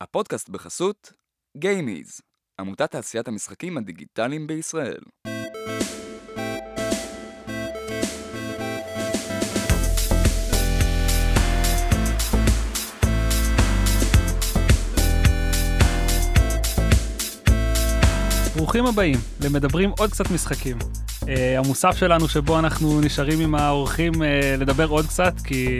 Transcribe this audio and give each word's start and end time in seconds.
הפודקאסט 0.00 0.48
בחסות 0.48 1.12
גיימיז, 1.56 2.20
עמותת 2.60 2.90
תעשיית 2.90 3.28
המשחקים 3.28 3.78
הדיגיטליים 3.78 4.46
בישראל. 4.46 5.00
ברוכים 18.56 18.86
הבאים 18.86 19.18
למדברים 19.44 19.90
עוד 19.98 20.10
קצת 20.10 20.30
משחקים. 20.30 20.78
Uh, 20.78 21.26
המוסף 21.58 21.96
שלנו 21.96 22.28
שבו 22.28 22.58
אנחנו 22.58 23.00
נשארים 23.00 23.40
עם 23.40 23.54
האורחים 23.54 24.12
uh, 24.14 24.18
לדבר 24.58 24.88
עוד 24.88 25.06
קצת 25.06 25.34
כי 25.44 25.78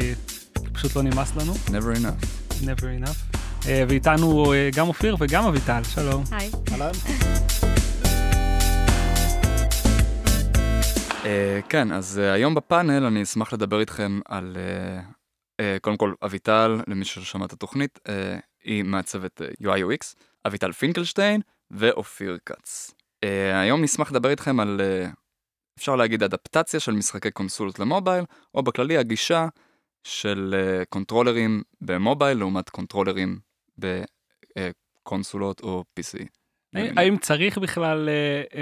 פשוט 0.72 0.96
לא 0.96 1.02
נמאס 1.02 1.36
לנו, 1.36 1.52
never 1.52 1.96
enough. 1.98 2.26
never 2.62 3.04
enough. 3.04 3.35
Uh, 3.66 3.68
ואיתנו 3.88 4.44
uh, 4.44 4.76
גם 4.76 4.88
אופיר 4.88 5.16
וגם 5.20 5.44
אביטל, 5.44 5.82
שלום. 5.84 6.24
היי. 6.30 6.50
אהלן. 6.72 6.91
Uh, 11.22 11.27
כן, 11.68 11.92
אז 11.92 12.18
היום 12.18 12.55
בפאנל 12.55 13.05
אני 13.05 13.22
אשמח 13.22 13.52
לדבר 13.52 13.80
איתכם 13.80 14.20
על, 14.28 14.56
קודם 15.80 15.96
כל, 15.96 16.14
אביטל, 16.24 16.80
למי 16.86 17.05
ששמע 17.05 17.44
את 17.44 17.52
התוכנית, 17.52 17.98
היא 18.64 18.84
מעצבת 18.84 19.41
uh, 19.41 19.64
UI 19.64 19.66
UX, 19.66 20.14
אביטל 20.46 20.72
פינקלשטיין 20.72 21.41
ואופיר 21.70 22.38
כץ. 22.46 22.94
היום 23.62 23.83
נשמח 23.83 24.10
לדבר 24.10 24.30
איתכם 24.30 24.60
על, 24.60 24.80
אפשר 25.78 25.96
להגיד, 25.96 26.22
אדפטציה 26.22 26.80
של 26.80 26.92
משחקי 26.92 27.30
קונסולות 27.30 27.78
למובייל, 27.78 28.24
או 28.55 28.62
בכללי 28.62 28.98
הגישה 28.98 29.48
של 30.05 30.55
קונטרולרים 30.88 31.62
במובייל 31.80 32.38
לעומת 32.38 32.70
קונטרולרים 32.70 33.45
בקונסולות 33.78 35.60
או 35.60 35.84
PC. 36.00 36.24
האם- 36.74 37.16
צריך 37.16 37.58
בכלל 37.58 38.08
uh, 38.08 38.52
uh, 38.52 38.56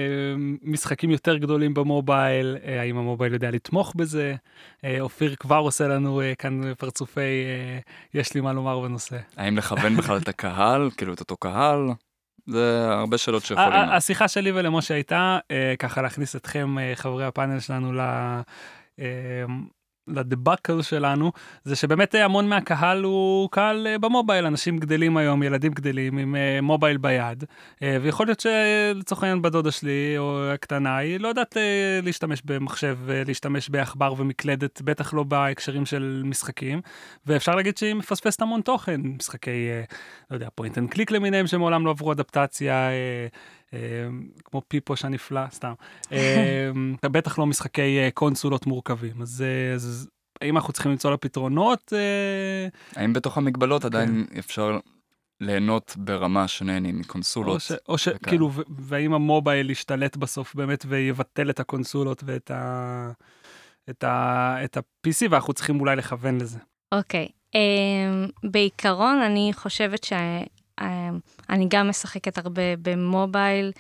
משחקים 0.62 1.10
יותר 1.10 1.36
גדולים 1.36 1.74
במובייל? 1.74 2.56
Uh, 2.62 2.68
האם 2.70 2.98
המובייל 2.98 3.32
יודע 3.32 3.50
לתמוך 3.50 3.92
בזה? 3.96 4.34
אופיר 5.00 5.34
כבר 5.36 5.56
עושה 5.58 5.88
לנו 5.88 6.20
כאן 6.38 6.74
פרצופי 6.74 7.44
יש 8.14 8.34
לי 8.34 8.40
מה 8.40 8.52
לומר 8.52 8.80
בנושא. 8.80 9.16
האם 9.36 9.56
לכוון 9.56 9.96
בכלל 9.96 10.18
את 10.18 10.28
הקהל, 10.28 10.90
כאילו 10.96 11.14
את 11.14 11.20
אותו 11.20 11.36
קהל? 11.36 11.88
זה 12.46 12.88
הרבה 12.90 13.18
שאלות 13.18 13.44
שיכולים. 13.44 13.72
השיחה 13.72 14.28
שלי 14.28 14.52
ולמשה 14.52 14.94
הייתה 14.94 15.38
אה, 15.50 15.74
ככה 15.78 16.02
להכניס 16.02 16.36
אתכם 16.36 16.78
אה, 16.78 16.92
חברי 16.94 17.24
הפאנל 17.24 17.60
שלנו. 17.60 18.00
אה, 18.00 19.44
לדבקל 20.08 20.82
שלנו 20.82 21.32
זה 21.64 21.76
שבאמת 21.76 22.14
אה, 22.14 22.24
המון 22.24 22.48
מהקהל 22.48 23.02
הוא 23.02 23.50
קהל 23.50 23.86
אה, 23.86 23.98
במובייל 23.98 24.46
אנשים 24.46 24.78
גדלים 24.78 25.16
היום 25.16 25.42
ילדים 25.42 25.72
גדלים 25.72 26.18
עם 26.18 26.36
אה, 26.36 26.60
מובייל 26.62 26.96
ביד 26.96 27.44
ויכול 28.02 28.26
להיות 28.26 28.40
שלצורך 28.40 29.22
העניין 29.22 29.42
בדודה 29.42 29.70
שלי 29.70 30.14
או 30.18 30.50
הקטנה 30.54 30.96
היא 30.96 31.20
לא 31.20 31.28
יודעת 31.28 31.56
להשתמש 32.02 32.42
במחשב 32.44 32.98
להשתמש 33.26 33.68
בעכבר 33.68 34.14
ומקלדת 34.16 34.82
בטח 34.82 35.14
לא 35.14 35.22
בהקשרים 35.22 35.86
של 35.86 36.22
משחקים 36.24 36.80
ואפשר 37.26 37.54
להגיד 37.54 37.76
שהיא 37.76 37.94
מפספסת 37.94 38.42
המון 38.42 38.60
תוכן 38.60 39.00
משחקי 39.04 39.68
לא 40.30 40.36
יודע 40.36 40.48
point 40.54 40.78
and 40.78 40.90
click 40.90 41.10
למיניהם 41.10 41.46
שמעולם 41.46 41.86
לא 41.86 41.90
עברו 41.90 42.12
אדפטציה. 42.12 42.90
אה, 43.74 44.08
כמו 44.44 44.62
פיפוש 44.68 45.04
הנפלא, 45.04 45.40
סתם. 45.50 45.72
אה, 46.12 46.70
בטח 47.02 47.38
לא 47.38 47.46
משחקי 47.46 47.98
אה, 47.98 48.08
קונסולות 48.14 48.66
מורכבים, 48.66 49.22
אז, 49.22 49.44
אה, 49.46 49.74
אז 49.74 50.08
האם 50.40 50.56
אנחנו 50.56 50.72
צריכים 50.72 50.92
למצוא 50.92 51.10
לה 51.10 51.16
פתרונות? 51.16 51.92
אה, 51.92 52.68
האם 53.00 53.12
בתוך 53.12 53.38
המגבלות 53.38 53.84
עדיין 53.84 54.26
אפשר 54.38 54.78
ליהנות 55.40 55.94
ברמה 55.98 56.48
שנהנים 56.48 56.98
מקונסולות? 56.98 57.54
או 57.54 57.60
ש- 57.60 57.72
או 57.88 57.98
ש... 57.98 58.08
וכאלה. 58.08 58.18
כאילו, 58.18 58.50
ו- 58.52 58.62
והאם 58.78 59.14
המובייל 59.14 59.70
ישתלט 59.70 60.16
בסוף 60.16 60.54
באמת 60.54 60.84
ויבטל 60.88 61.50
את 61.50 61.60
הקונסולות 61.60 62.22
ואת 62.26 62.50
ה... 62.50 63.10
את 63.90 64.04
ה... 64.04 64.56
את 64.64 64.76
ה-PC, 64.76 65.26
ואנחנו 65.30 65.52
צריכים 65.52 65.80
אולי 65.80 65.96
לכוון 65.96 66.40
לזה. 66.40 66.58
אוקיי. 66.94 67.28
אמ, 67.54 68.50
בעיקרון, 68.50 69.18
אני 69.18 69.50
חושבת 69.54 70.04
שאני 70.80 71.66
גם 71.68 71.88
משחקת 71.88 72.38
הרבה 72.38 72.76
במובייל, 72.82 73.72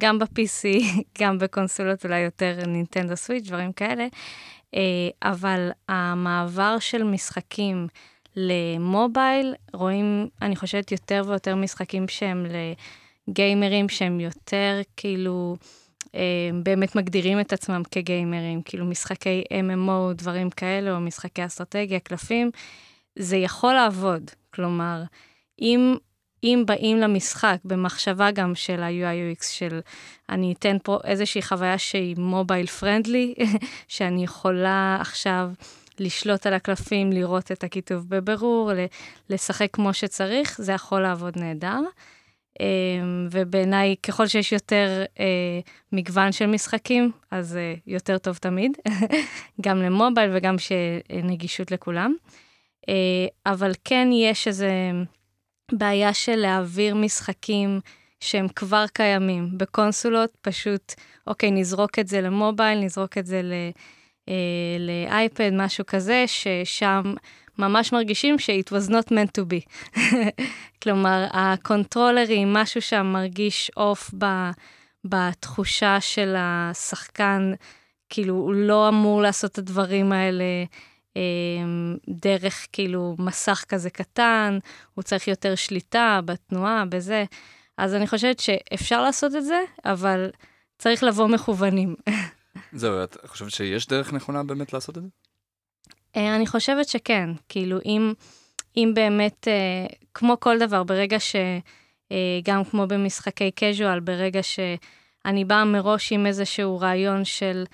גם 0.00 0.18
ב-PC, 0.18 0.84
גם 1.20 1.38
בקונסולות, 1.38 2.04
אולי 2.04 2.20
יותר 2.20 2.58
נינטנדו 2.66 3.16
סוויץ', 3.16 3.46
דברים 3.46 3.72
כאלה. 3.72 4.06
אה, 4.74 4.80
אבל 5.22 5.70
המעבר 5.88 6.78
של 6.78 7.02
משחקים 7.02 7.86
למובייל, 8.36 9.54
רואים, 9.72 10.28
אני 10.42 10.56
חושבת, 10.56 10.92
יותר 10.92 11.22
ויותר 11.26 11.56
משחקים 11.56 12.08
שהם 12.08 12.46
לגיימרים, 13.28 13.88
שהם 13.88 14.20
יותר 14.20 14.80
כאילו... 14.96 15.56
אה, 16.14 16.50
באמת 16.62 16.96
מגדירים 16.96 17.40
את 17.40 17.52
עצמם 17.52 17.82
כגיימרים, 17.90 18.62
כאילו 18.62 18.84
משחקי 18.86 19.44
MMO, 19.52 20.14
דברים 20.14 20.50
כאלה, 20.50 20.94
או 20.94 21.00
משחקי 21.00 21.46
אסטרטגיה, 21.46 22.00
קלפים, 22.00 22.50
זה 23.18 23.36
יכול 23.36 23.74
לעבוד. 23.74 24.30
כלומר, 24.54 25.02
אם, 25.60 25.94
אם 26.44 26.64
באים 26.66 26.96
למשחק 26.96 27.56
במחשבה 27.64 28.30
גם 28.30 28.54
של 28.54 28.82
ה-UI 28.82 29.38
UX, 29.38 29.44
של 29.44 29.80
אני 30.28 30.52
אתן 30.52 30.76
פה 30.82 30.98
איזושהי 31.04 31.42
חוויה 31.42 31.78
שהיא 31.78 32.16
מובייל 32.18 32.66
פרנדלי, 32.66 33.34
שאני 33.88 34.24
יכולה 34.24 34.98
עכשיו 35.00 35.50
לשלוט 35.98 36.46
על 36.46 36.54
הקלפים, 36.54 37.12
לראות 37.12 37.52
את 37.52 37.64
הכיתוב 37.64 38.08
בבירור, 38.08 38.70
לשחק 39.30 39.68
כמו 39.72 39.94
שצריך, 39.94 40.60
זה 40.60 40.72
יכול 40.72 41.00
לעבוד 41.00 41.38
נהדר. 41.38 41.80
אמ, 42.60 43.28
ובעיניי, 43.30 43.94
ככל 44.02 44.26
שיש 44.26 44.52
יותר 44.52 45.04
אה, 45.20 45.60
מגוון 45.92 46.32
של 46.32 46.46
משחקים, 46.46 47.10
אז 47.30 47.56
אה, 47.56 47.74
יותר 47.86 48.18
טוב 48.18 48.36
תמיד, 48.36 48.72
גם 49.64 49.82
למובייל 49.82 50.30
וגם 50.34 50.56
שנגישות 50.58 51.70
לכולם. 51.70 52.14
אה, 52.88 53.26
אבל 53.46 53.72
כן 53.84 54.08
יש 54.12 54.48
איזה 54.48 54.70
בעיה 55.72 56.14
של 56.14 56.36
להעביר 56.36 56.94
משחקים 56.94 57.80
שהם 58.20 58.48
כבר 58.48 58.84
קיימים 58.92 59.48
בקונסולות, 59.56 60.30
פשוט, 60.40 60.94
אוקיי, 61.26 61.50
נזרוק 61.50 61.98
את 61.98 62.08
זה 62.08 62.20
למובייל, 62.20 62.78
נזרוק 62.80 63.18
את 63.18 63.26
זה 63.26 63.42
ל... 63.42 63.52
אה, 64.28 64.76
לאייפד, 64.78 65.50
משהו 65.52 65.84
כזה, 65.86 66.24
ששם 66.26 67.02
ממש 67.58 67.92
מרגישים 67.92 68.38
ש-it 68.38 68.72
was 68.72 68.90
not 68.90 69.12
meant 69.12 69.40
to 69.40 69.44
be. 69.52 69.98
כלומר, 70.82 71.26
ה 71.32 71.41
controllerים, 71.41 72.52
משהו 72.52 72.82
שם 72.82 73.06
מרגיש 73.06 73.70
off 73.76 74.10
בתחושה 75.04 76.00
של 76.00 76.34
השחקן, 76.38 77.52
כאילו, 78.08 78.34
הוא 78.34 78.54
לא 78.54 78.88
אמור 78.88 79.22
לעשות 79.22 79.52
את 79.52 79.58
הדברים 79.58 80.12
האלה 80.12 80.44
דרך, 82.08 82.66
כאילו, 82.72 83.16
מסך 83.18 83.64
כזה 83.68 83.90
קטן, 83.90 84.58
הוא 84.94 85.02
צריך 85.02 85.28
יותר 85.28 85.54
שליטה 85.54 86.20
בתנועה, 86.24 86.84
בזה. 86.84 87.24
אז 87.78 87.94
אני 87.94 88.06
חושבת 88.06 88.40
שאפשר 88.40 89.02
לעשות 89.02 89.34
את 89.34 89.44
זה, 89.44 89.64
אבל 89.84 90.30
צריך 90.78 91.02
לבוא 91.02 91.28
מכוונים. 91.28 91.94
זהו, 92.72 93.04
את 93.04 93.16
חושבת 93.26 93.50
שיש 93.50 93.86
דרך 93.86 94.12
נכונה 94.12 94.42
באמת 94.42 94.72
לעשות 94.72 94.98
את 94.98 95.02
זה? 95.02 95.08
אה, 96.16 96.36
אני 96.36 96.46
חושבת 96.46 96.88
שכן, 96.88 97.30
כאילו 97.48 97.78
אם, 97.84 98.12
אם 98.76 98.92
באמת, 98.94 99.48
אה, 99.48 99.86
כמו 100.14 100.36
כל 100.40 100.58
דבר, 100.58 100.84
ברגע 100.84 101.20
ש... 101.20 101.36
אה, 102.12 102.40
גם 102.44 102.64
כמו 102.64 102.86
במשחקי 102.86 103.50
casual, 103.60 104.00
ברגע 104.00 104.42
שאני 104.42 105.44
באה 105.44 105.64
מראש 105.64 106.12
עם 106.12 106.26
איזשהו 106.26 106.80
רעיון 106.80 107.24
של 107.24 107.64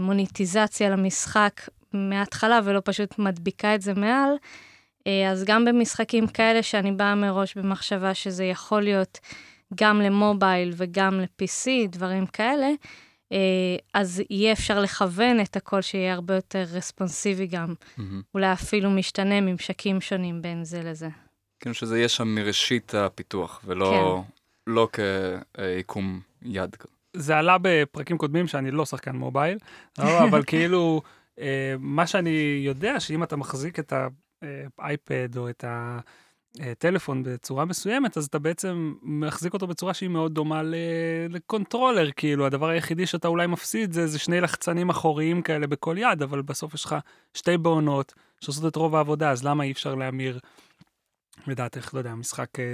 מוניטיזציה 0.00 0.90
למשחק 0.90 1.60
מההתחלה 1.94 2.60
ולא 2.64 2.80
פשוט 2.84 3.18
מדביקה 3.18 3.74
את 3.74 3.82
זה 3.82 3.94
מעל, 3.94 4.30
אה, 5.06 5.30
אז 5.30 5.44
גם 5.44 5.64
במשחקים 5.64 6.26
כאלה 6.26 6.62
שאני 6.62 6.92
באה 6.92 7.14
מראש 7.14 7.54
במחשבה 7.54 8.14
שזה 8.14 8.44
יכול 8.44 8.82
להיות 8.82 9.18
גם 9.74 10.00
למובייל 10.00 10.72
וגם 10.76 11.20
ל-PC, 11.20 11.70
דברים 11.88 12.26
כאלה, 12.26 12.68
אה, 13.32 13.76
אז 13.94 14.22
יהיה 14.30 14.52
אפשר 14.52 14.80
לכוון 14.80 15.40
את 15.40 15.56
הכל 15.56 15.82
שיהיה 15.82 16.12
הרבה 16.12 16.34
יותר 16.34 16.64
רספונסיבי 16.72 17.46
גם. 17.46 17.74
מהמם. 17.96 18.22
אולי 18.34 18.52
אפילו 18.52 18.90
משתנה 18.90 19.40
ממשקים 19.40 20.00
שונים 20.00 20.42
בין 20.42 20.64
זה 20.64 20.82
לזה. 20.82 21.08
כאילו 21.60 21.74
שזה 21.74 21.98
יהיה 21.98 22.08
שם 22.08 22.28
מראשית 22.28 22.94
הפיתוח, 22.94 23.60
ולא 23.64 24.22
לא 24.66 24.88
כיקום 24.92 26.20
יד. 26.42 26.76
זה 27.16 27.38
עלה 27.38 27.56
בפרקים 27.62 28.18
קודמים 28.18 28.46
שאני 28.46 28.70
לא 28.70 28.86
שחקן 28.86 29.16
מובייל, 29.16 29.58
אבל 29.98 30.42
כאילו, 30.50 31.02
מה 31.78 32.06
שאני 32.06 32.62
יודע, 32.64 33.00
שאם 33.00 33.22
אתה 33.22 33.36
מחזיק 33.36 33.78
את 33.78 33.92
האייפד 34.78 35.36
או 35.36 35.48
את 35.50 35.64
הטלפון 36.60 37.22
בצורה 37.22 37.64
מסוימת, 37.64 38.16
אז 38.16 38.24
אתה 38.24 38.38
בעצם 38.38 38.94
מחזיק 39.02 39.54
אותו 39.54 39.66
בצורה 39.66 39.94
שהיא 39.94 40.10
מאוד 40.10 40.34
דומה 40.34 40.62
לקונטרולר, 41.28 42.10
כאילו, 42.16 42.46
הדבר 42.46 42.68
היחידי 42.68 43.06
שאתה 43.06 43.28
אולי 43.28 43.46
מפסיד 43.46 43.92
זה, 43.92 44.06
זה 44.06 44.18
שני 44.18 44.40
לחצנים 44.40 44.90
אחוריים 44.90 45.42
כאלה 45.42 45.66
בכל 45.66 45.96
יד, 45.98 46.22
אבל 46.22 46.42
בסוף 46.42 46.74
יש 46.74 46.84
לך 46.84 46.96
שתי 47.34 47.58
בעונות 47.58 48.14
שעושות 48.40 48.72
את 48.72 48.76
רוב 48.76 48.94
העבודה, 48.94 49.30
אז 49.30 49.44
למה 49.44 49.64
אי 49.64 49.72
אפשר 49.72 49.94
להמיר? 49.94 50.38
לדעתך, 51.46 51.94
לא 51.94 51.98
יודע, 51.98 52.14
משחק 52.14 52.48
אה, 52.58 52.64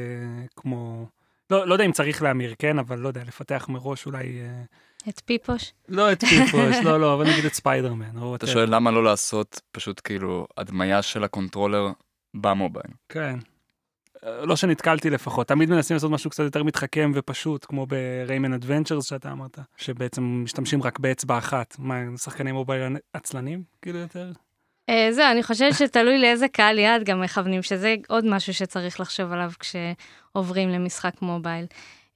כמו... 0.57 1.07
לא, 1.51 1.67
לא 1.67 1.75
יודע 1.75 1.85
אם 1.85 1.93
צריך 1.93 2.23
להמיר, 2.23 2.55
כן, 2.59 2.79
אבל 2.79 2.99
לא 2.99 3.09
יודע, 3.09 3.25
לפתח 3.25 3.67
מראש 3.69 4.07
אולי... 4.07 4.41
אה, 4.41 4.63
את 5.09 5.23
פיפוש? 5.25 5.73
לא 5.89 6.13
את 6.13 6.25
פיפוש, 6.25 6.77
לא, 6.85 7.01
לא, 7.01 7.15
אבל 7.15 7.31
נגיד 7.31 7.45
את 7.45 7.55
ספיידרמן. 7.55 8.35
אתה. 8.35 8.47
שואל 8.47 8.75
למה 8.75 8.91
לא 8.91 9.05
לעשות 9.05 9.61
פשוט 9.73 10.01
כאילו 10.05 10.47
הדמיה 10.57 11.03
של 11.03 11.25
ה 11.25 11.30
controller 11.30 11.89
במובייל. 12.35 12.93
כן. 13.09 13.39
אה, 14.25 14.47
לא 14.47 14.57
שנתקלתי 14.57 15.11
לפחות, 15.11 15.49
תמיד 15.49 15.71
מנסים 15.71 15.95
לעשות 15.95 16.11
משהו 16.11 16.31
קצת 16.31 16.45
יותר 16.45 16.63
מתחכם 16.63 17.13
ופשוט, 17.15 17.65
כמו 17.69 17.87
בריימן 17.87 18.53
אדוונצ'רס 18.53 19.05
שאתה 19.05 19.33
אמרת, 19.33 19.59
שבעצם 19.77 20.23
משתמשים 20.45 20.83
רק 20.83 20.99
באצבע 20.99 21.39
אחת. 21.39 21.77
מה, 21.79 22.01
שחקני 22.17 22.53
מובייל 22.53 22.97
עצלנים, 23.13 23.63
כאילו 23.83 23.99
יותר? 23.99 24.33
אה, 24.89 25.09
זהו, 25.13 25.31
אני 25.33 25.43
חושבת 25.43 25.75
שתלוי 25.75 26.19
לאיזה 26.19 26.49
קהל 26.49 26.79
יעד 26.79 27.05
גם 27.05 27.21
מכוונים, 27.21 27.63
שזה 27.63 27.95
עוד 28.09 28.25
משהו 28.25 28.55
שצריך 28.55 29.01
לחשוב 29.01 29.33
עליו 29.33 29.51
כשעוברים 29.59 30.69
למשחק 30.69 31.23
מובייל. 31.23 31.67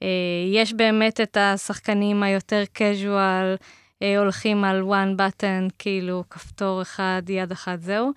אה, 0.03 0.09
יש 0.53 0.73
באמת 0.73 1.21
את 1.21 1.37
השחקנים 1.41 2.23
היותר 2.23 2.63
casual, 2.79 3.63
אה, 4.03 4.19
הולכים 4.19 4.65
על 4.65 4.83
one 4.83 5.21
button, 5.21 5.71
כאילו 5.79 6.25
כפתור 6.31 6.83
אחד, 6.83 7.23
יד 7.29 7.53
אחת, 7.53 7.81
זהו. 7.81 8.13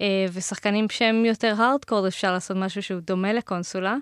אה, 0.00 0.26
ושחקנים 0.32 0.88
שהם 0.88 1.24
יותר 1.24 1.54
הארדקורד, 1.58 2.06
אפשר 2.06 2.32
לעשות 2.32 2.56
משהו 2.56 2.82
שהוא 2.82 3.00
דומה 3.00 3.32
לקונסולה. 3.32 3.96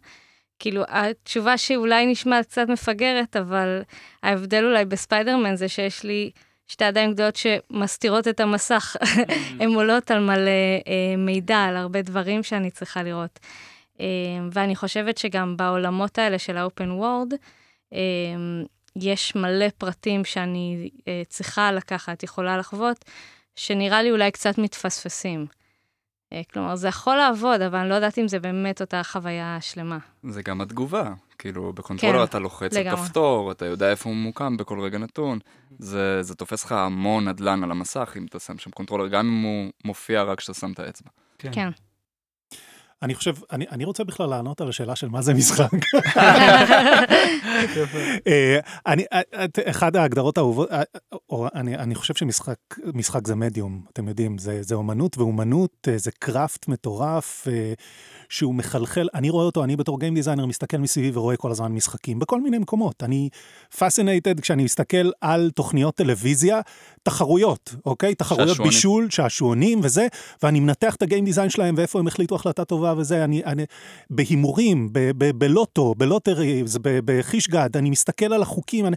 כאילו, 0.58 0.82
התשובה 0.88 1.58
שאולי 1.58 2.06
נשמעת 2.06 2.46
קצת 2.46 2.68
מפגרת, 2.68 3.36
אבל 3.36 3.82
ההבדל 4.22 4.64
אולי 4.64 4.84
בספיידרמן 4.84 5.56
זה 5.56 5.68
שיש 5.68 6.04
לי 6.04 6.30
שתי 6.68 6.84
ידיים 6.84 7.12
גדולות 7.12 7.36
שמסתירות 7.36 8.28
את 8.28 8.40
המסך. 8.40 8.96
הן 9.60 9.74
עולות 9.74 10.10
על 10.10 10.20
מלא 10.20 10.50
אה, 10.86 11.16
מידע, 11.18 11.58
על 11.58 11.76
הרבה 11.76 12.02
דברים 12.02 12.42
שאני 12.42 12.70
צריכה 12.70 13.02
לראות. 13.02 13.38
אה, 14.00 14.06
ואני 14.52 14.76
חושבת 14.76 15.18
שגם 15.18 15.56
בעולמות 15.56 16.18
האלה 16.18 16.38
של 16.38 16.56
ה-open 16.56 17.00
world, 17.00 17.34
אה, 17.92 17.98
יש 18.96 19.36
מלא 19.36 19.66
פרטים 19.78 20.24
שאני 20.24 20.90
אה, 21.08 21.22
צריכה 21.28 21.72
לקחת, 21.72 22.22
יכולה 22.22 22.58
לחוות, 22.58 23.04
שנראה 23.56 24.02
לי 24.02 24.10
אולי 24.10 24.30
קצת 24.30 24.58
מתפספסים. 24.58 25.46
אה, 26.32 26.42
כלומר, 26.52 26.76
זה 26.76 26.88
יכול 26.88 27.16
לעבוד, 27.16 27.60
אבל 27.60 27.78
אני 27.78 27.88
לא 27.88 27.94
יודעת 27.94 28.18
אם 28.18 28.28
זה 28.28 28.38
באמת 28.38 28.80
אותה 28.80 29.02
חוויה 29.02 29.58
שלמה. 29.60 29.98
זה 30.22 30.42
גם 30.42 30.60
התגובה, 30.60 31.12
כאילו 31.38 31.72
בקונטרולר 31.72 32.18
כן, 32.18 32.24
אתה 32.24 32.38
לוחץ 32.38 32.76
על 32.76 32.82
לגמרי. 32.82 33.02
כפתור, 33.02 33.52
אתה 33.52 33.66
יודע 33.66 33.90
איפה 33.90 34.08
הוא 34.08 34.16
ממוקם 34.16 34.56
בכל 34.56 34.80
רגע 34.80 34.98
נתון. 34.98 35.38
זה, 35.78 36.22
זה 36.22 36.34
תופס 36.34 36.64
לך 36.64 36.72
המון 36.72 37.28
נדלן 37.28 37.64
על 37.64 37.70
המסך 37.70 38.14
אם 38.16 38.26
אתה 38.26 38.38
שם 38.38 38.58
שם 38.58 38.70
controller, 38.70 39.08
גם 39.08 39.26
אם 39.26 39.42
הוא 39.42 39.72
מופיע 39.84 40.22
רק 40.22 40.38
כשאתה 40.38 40.54
שם 40.54 40.72
את 40.72 40.78
האצבע. 40.78 41.10
כן. 41.38 41.70
אני 43.02 43.14
חושב, 43.14 43.34
אני, 43.52 43.66
אני 43.70 43.84
רוצה 43.84 44.04
בכלל 44.04 44.30
לענות 44.30 44.60
על 44.60 44.68
השאלה 44.68 44.96
של 44.96 45.08
מה 45.08 45.22
זה 45.22 45.34
משחק. 45.34 45.70
אה, 48.26 48.58
אני, 48.86 49.04
אה, 49.12 49.20
אחד 49.64 49.96
ההגדרות 49.96 50.38
האהובות, 50.38 50.70
אה, 50.70 50.82
או 51.30 51.48
אני, 51.54 51.76
אני 51.76 51.94
חושב 51.94 52.14
שמשחק 52.14 52.58
משחק 52.94 53.26
זה 53.26 53.34
מדיום, 53.34 53.84
אתם 53.92 54.08
יודעים, 54.08 54.38
זה, 54.38 54.62
זה 54.62 54.74
אומנות, 54.74 55.18
ואומנות 55.18 55.88
זה 55.96 56.10
craft 56.18 56.68
מטורף, 56.68 57.46
שהוא 58.28 58.54
מחלחל, 58.54 59.08
אני 59.14 59.30
רואה 59.30 59.44
אותו, 59.44 59.64
אני 59.64 59.76
בתור 59.76 60.00
game 60.00 60.14
designer 60.14 60.46
מסתכל 60.46 60.76
מסביבי 60.76 61.18
ורואה 61.18 61.36
כל 61.36 61.50
הזמן 61.50 61.72
משחקים, 61.72 62.18
בכל 62.18 62.40
מיני 62.40 62.58
מקומות. 62.58 63.02
אני 63.02 63.28
fascinated 63.78 64.40
כשאני 64.40 64.64
מסתכל 64.64 65.10
על 65.20 65.50
תוכניות 65.54 65.94
טלוויזיה, 65.94 66.60
תחרויות, 67.02 67.74
אוקיי? 67.86 68.14
תחרויות 68.14 68.48
שעשועונים. 68.48 68.72
בישול, 68.72 69.10
שעשועונים 69.10 69.80
וזה, 69.82 70.06
ואני 70.42 70.60
מנתח 70.60 70.94
את 70.94 71.02
ה 71.02 71.07
game 71.07 71.24
design 71.24 71.50
שלהם 71.50 71.74
ואיפה 71.78 71.98
הם 71.98 72.06
החליטו 72.06 72.34
החלטה 72.34 72.64
טובה 72.64 72.94
וזה, 72.96 73.24
אני, 73.24 73.44
אני 73.44 73.64
בהימורים, 74.10 74.88
ב- 74.92 75.10
ב- 75.18 75.30
בלוטו, 75.30 75.94
ב 75.98 76.06
lotteries, 76.06 76.78
בחיש 76.82 77.41
גד, 77.41 77.76
אני 77.76 77.90
מסתכל 77.90 78.32
על 78.32 78.42
החוקים, 78.42 78.86
אני, 78.86 78.96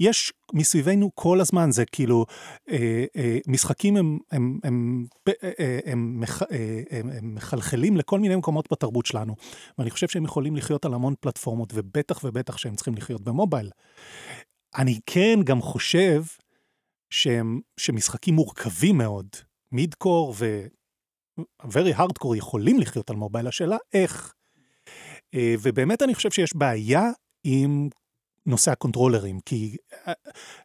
יש 0.00 0.32
מסביבנו 0.52 1.10
כל 1.14 1.40
הזמן, 1.40 1.70
זה 1.70 1.84
כאילו, 1.84 2.26
אה, 2.70 3.04
אה, 3.16 3.38
משחקים 3.46 3.96
הם, 3.96 4.18
הם, 4.32 4.58
הם, 4.64 5.04
הם, 5.36 5.52
הם, 5.86 6.20
מח, 6.20 6.42
הם, 6.90 7.10
הם 7.10 7.34
מחלחלים 7.34 7.96
לכל 7.96 8.20
מיני 8.20 8.36
מקומות 8.36 8.69
בתרבות 8.72 9.06
שלנו, 9.06 9.36
ואני 9.78 9.90
חושב 9.90 10.08
שהם 10.08 10.24
יכולים 10.24 10.56
לחיות 10.56 10.84
על 10.84 10.94
המון 10.94 11.14
פלטפורמות, 11.20 11.72
ובטח 11.74 12.24
ובטח 12.24 12.56
שהם 12.56 12.76
צריכים 12.76 12.94
לחיות 12.94 13.20
במובייל. 13.20 13.70
אני 14.78 15.00
כן 15.06 15.38
גם 15.44 15.62
חושב 15.62 16.22
שהם, 17.10 17.60
שמשחקים 17.80 18.34
מורכבים 18.34 18.98
מאוד, 18.98 19.26
midcore 19.72 20.34
ו... 20.38 20.66
very 21.62 21.98
hardcore 21.98 22.36
יכולים 22.36 22.78
לחיות 22.78 23.10
על 23.10 23.16
מובייל, 23.16 23.46
השאלה 23.46 23.76
איך. 23.92 24.34
אה, 25.34 25.54
ובאמת 25.62 26.02
אני 26.02 26.14
חושב 26.14 26.30
שיש 26.30 26.56
בעיה 26.56 27.10
עם 27.44 27.88
נושא 28.46 28.70
ה 28.70 28.75
controllerים, 28.75 29.40
כי 29.46 29.76
אה, 30.08 30.12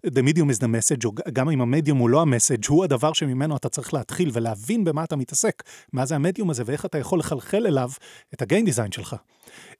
the 0.08 0.22
medium 0.22 0.50
is 0.56 0.60
the 0.60 0.68
message, 0.68 1.06
או 1.06 1.12
גם 1.34 1.50
אם 1.50 1.62
המדיום 1.62 1.98
הוא 1.98 2.10
לא 2.10 2.22
ה 2.22 2.27
message, 2.27 2.66
הוא 2.68 2.84
הדבר 2.84 3.14
שממנו 3.14 3.58
אתה 3.58 3.70
צריך 3.70 3.94
להתחיל 3.94 4.30
ולהבין 4.34 4.84
במה 4.84 5.04
אתה 5.04 5.16
מתעסק, 5.16 5.64
מה 5.94 6.06
זה 6.06 6.16
המדיום 6.16 6.50
הזה 6.50 6.64
ואיך 6.66 6.86
אתה 6.86 6.98
יכול 6.98 7.20
לחלחל 7.20 7.68
אליו 7.68 7.90
את 8.34 8.42
ה 8.42 8.47
game 8.47 8.66
design 8.66 8.92
שלך. 8.92 9.16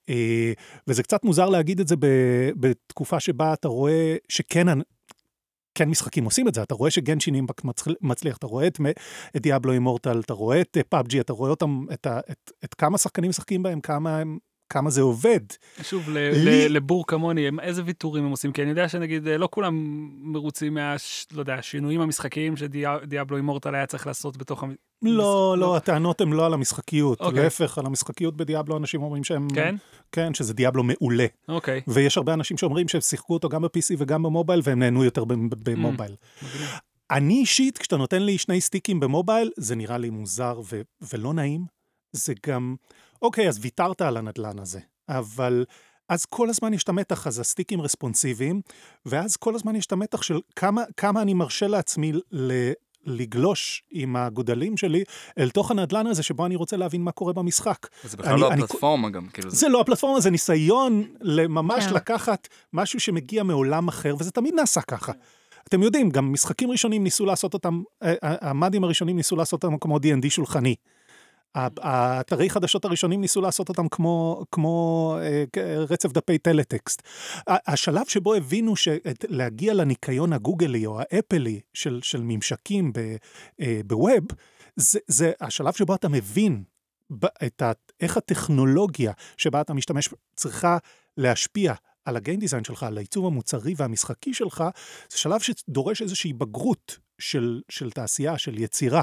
אה, 0.08 0.52
וזה 0.86 1.02
קצת 1.02 1.24
מוזר 1.24 1.48
להגיד 1.48 1.80
את 1.80 1.88
זה 1.88 1.94
בתקופה 2.60 3.20
שבה 3.20 3.52
אתה 3.52 3.68
רואה 3.68 4.16
שכן 4.28 4.66
כן 5.74 5.88
משחקים 5.88 6.24
עושים 6.24 6.48
את 6.48 6.54
זה, 6.54 6.62
אתה 6.62 6.74
רואה 6.74 6.90
שגנשין 6.90 7.34
אימפקט 7.34 7.64
מצל- 7.64 7.94
מצליח, 8.00 8.36
אתה 8.36 8.46
רואה 8.46 8.66
את, 8.66 8.78
את 9.36 9.42
דיאבלו 9.42 9.72
אימורטל, 9.72 10.20
אתה 10.20 10.34
רואה 10.34 10.60
את 10.60 10.76
פאבג'י, 10.88 11.20
אתה 11.20 11.32
רואה 11.32 11.50
אותם, 11.50 11.86
את, 11.92 12.06
את, 12.30 12.50
את 12.64 12.74
כמה 12.74 12.98
שחקנים 12.98 13.30
משחקים 13.30 13.62
בהם, 13.62 13.80
כמה, 13.80 14.18
הם- 14.18 14.38
כמה 14.70 14.90
זה 14.90 15.00
עובד. 15.02 15.40
שוב, 15.82 16.10
ל- 16.10 16.12
לי- 16.18 16.68
ל- 16.68 16.72
לבור 16.76 17.06
כמוני, 17.06 17.48
איזה 17.62 17.82
ויתורים 17.84 18.24
הם 18.24 18.30
עושים? 18.30 18.52
כי 18.52 18.62
אני 18.62 18.70
יודע 18.70 18.88
שנגיד, 18.88 19.28
אה, 19.28 19.38
לא 19.38 19.48
כולם 19.52 19.74
מרוצים 20.32 20.74
מה... 20.74 20.96
לא 21.32 21.40
יודע, 21.40 21.54
השינויים 21.54 22.00
המשחקיים 22.00 22.56
שדיאבלו 22.56 23.36
אימורטל 23.36 23.74
היה 23.74 23.86
צריך 23.86 24.06
לעשות 24.06 24.36
בתוך... 24.36 24.62
המ- 24.62 24.74
לא, 25.02 25.52
משחק- 25.54 25.60
לא, 25.60 25.76
הטענות 25.76 26.20
הן 26.20 26.32
לא 26.32 26.46
על 26.46 26.54
המשחקיות, 26.54 27.20
אוקיי. 27.20 27.42
להפך, 27.42 27.78
על 27.78 27.86
המשחקיות 27.86 28.36
בדיאבלו 28.36 28.76
אנשים 28.76 29.02
אומרים 29.02 29.24
שהם... 29.24 29.48
כן? 29.54 29.74
כן, 30.12 30.34
שזה 30.34 30.54
דיאבלו 30.54 30.82
מעולה. 30.82 31.26
אוקיי. 31.48 31.80
ויש 31.88 32.16
הרבה 32.16 32.34
אנשים 32.34 32.56
שאומרים 32.56 32.88
שהם 32.88 33.00
שיחקו 33.00 33.34
אותו 33.34 33.48
גם 33.48 33.62
ב-PC 33.62 33.94
וגם 33.98 34.22
במובייל, 34.22 34.60
והם 34.64 34.78
נהנו 34.78 35.04
יותר 35.04 35.24
במובייל. 35.24 36.14
מגניב. 36.42 36.68
אני 37.10 37.34
אישית, 37.34 37.78
כשאתה 37.78 37.96
נותן 37.96 38.22
לי 38.22 38.38
שני 38.38 38.60
סטיקים 38.60 39.00
במובייל, 39.00 39.50
זה 39.56 39.76
נראה 39.76 39.98
לי 39.98 40.10
מוזר 40.10 40.60
ו- 40.72 40.80
ולא 41.12 41.34
נעים. 41.34 41.64
זה 42.12 42.32
גם, 42.46 42.74
אוקיי, 43.22 43.48
אז 43.48 43.58
ויתרת 43.62 44.02
על 44.02 44.16
הנדלן 44.16 44.58
הזה, 44.58 44.80
אבל 45.08 45.64
אז 46.08 46.24
כל 46.24 46.48
הזמן 46.50 46.74
יש 46.74 46.82
את 46.84 46.88
המתח, 46.88 47.26
אז 47.26 47.38
הסטיקים 47.38 47.80
רספונסיביים, 47.80 48.60
ואז 49.06 49.36
כל 49.36 49.54
הזמן 49.54 49.76
יש 49.76 49.86
את 49.86 49.92
המתח 49.92 50.22
של 50.22 50.40
כמה, 50.56 50.82
כמה 50.96 51.22
אני 51.22 51.34
מרשה 51.34 51.66
לעצמי 51.66 52.12
ל... 52.32 52.70
לגלוש 53.08 53.82
עם 53.90 54.16
הגודלים 54.16 54.76
שלי 54.76 55.04
אל 55.38 55.50
תוך 55.50 55.70
הנדלן 55.70 56.06
הזה 56.06 56.22
שבו 56.22 56.46
אני 56.46 56.56
רוצה 56.56 56.76
להבין 56.76 57.02
מה 57.02 57.12
קורה 57.12 57.32
במשחק. 57.32 57.86
זה 58.04 58.16
בכלל 58.16 58.32
אני- 58.32 58.40
לא 58.40 58.52
אני- 58.52 58.62
הפלטפורמה 58.62 59.10
גם, 59.10 59.28
כאילו 59.28 59.50
זה... 59.50 59.56
זה 59.56 59.68
לא 59.68 59.80
הפלטפורמה, 59.80 60.20
זה 60.20 60.30
ניסיון 60.30 61.04
ממש 61.48 61.84
כן. 61.86 61.94
לקחת 61.94 62.48
משהו 62.72 63.00
שמגיע 63.00 63.42
מעולם 63.42 63.88
אחר, 63.88 64.14
וזה 64.18 64.30
תמיד 64.30 64.54
נעשה 64.54 64.80
ככה. 64.80 65.12
אתם 65.68 65.82
יודעים, 65.82 66.10
גם 66.10 66.32
משחקים 66.32 66.70
ראשונים 66.70 67.04
ניסו 67.04 67.26
לעשות 67.26 67.54
אותם, 67.54 67.82
אה, 68.02 68.14
אה, 68.24 68.36
המאדים 68.50 68.84
הראשונים 68.84 69.16
ניסו 69.16 69.36
לעשות 69.36 69.64
אותם 69.64 69.78
כמו 69.78 69.96
D&D 69.96 70.30
שולחני. 70.30 70.74
האתרי 71.56 72.50
חדשות 72.50 72.84
הראשונים 72.84 73.20
ניסו 73.20 73.40
לעשות 73.40 73.68
אותם 73.68 73.88
כמו, 73.88 74.44
כמו 74.52 75.16
אה, 75.22 75.44
רצף 75.76 76.12
דפי 76.12 76.38
טלטקסט. 76.38 77.02
השלב 77.46 78.06
שבו 78.08 78.34
הבינו 78.34 78.74
שלהגיע 78.76 79.74
לניקיון 79.74 80.32
הגוגלי 80.32 80.86
או 80.86 81.00
האפלי 81.00 81.60
של, 81.74 82.00
של 82.02 82.22
ממשקים 82.22 82.92
אה, 83.60 83.80
בווב, 83.86 84.24
זה, 84.76 84.98
זה 85.06 85.32
השלב 85.40 85.72
שבו 85.72 85.94
אתה 85.94 86.08
מבין 86.08 86.64
את 87.46 87.62
ה, 87.62 87.72
איך 88.00 88.16
הטכנולוגיה 88.16 89.12
שבה 89.36 89.60
אתה 89.60 89.74
משתמש 89.74 90.08
צריכה 90.36 90.78
להשפיע 91.16 91.74
על 92.04 92.16
הגיין 92.16 92.40
דיזיין 92.40 92.64
שלך, 92.64 92.82
על 92.82 92.96
העיצוב 92.98 93.26
המוצרי 93.26 93.74
והמשחקי 93.76 94.34
שלך, 94.34 94.64
זה 95.10 95.18
שלב 95.18 95.40
שדורש 95.40 96.02
איזושהי 96.02 96.32
בגרות 96.32 96.98
של, 97.18 97.60
של 97.68 97.90
תעשייה, 97.90 98.38
של 98.38 98.58
יצירה. 98.58 99.02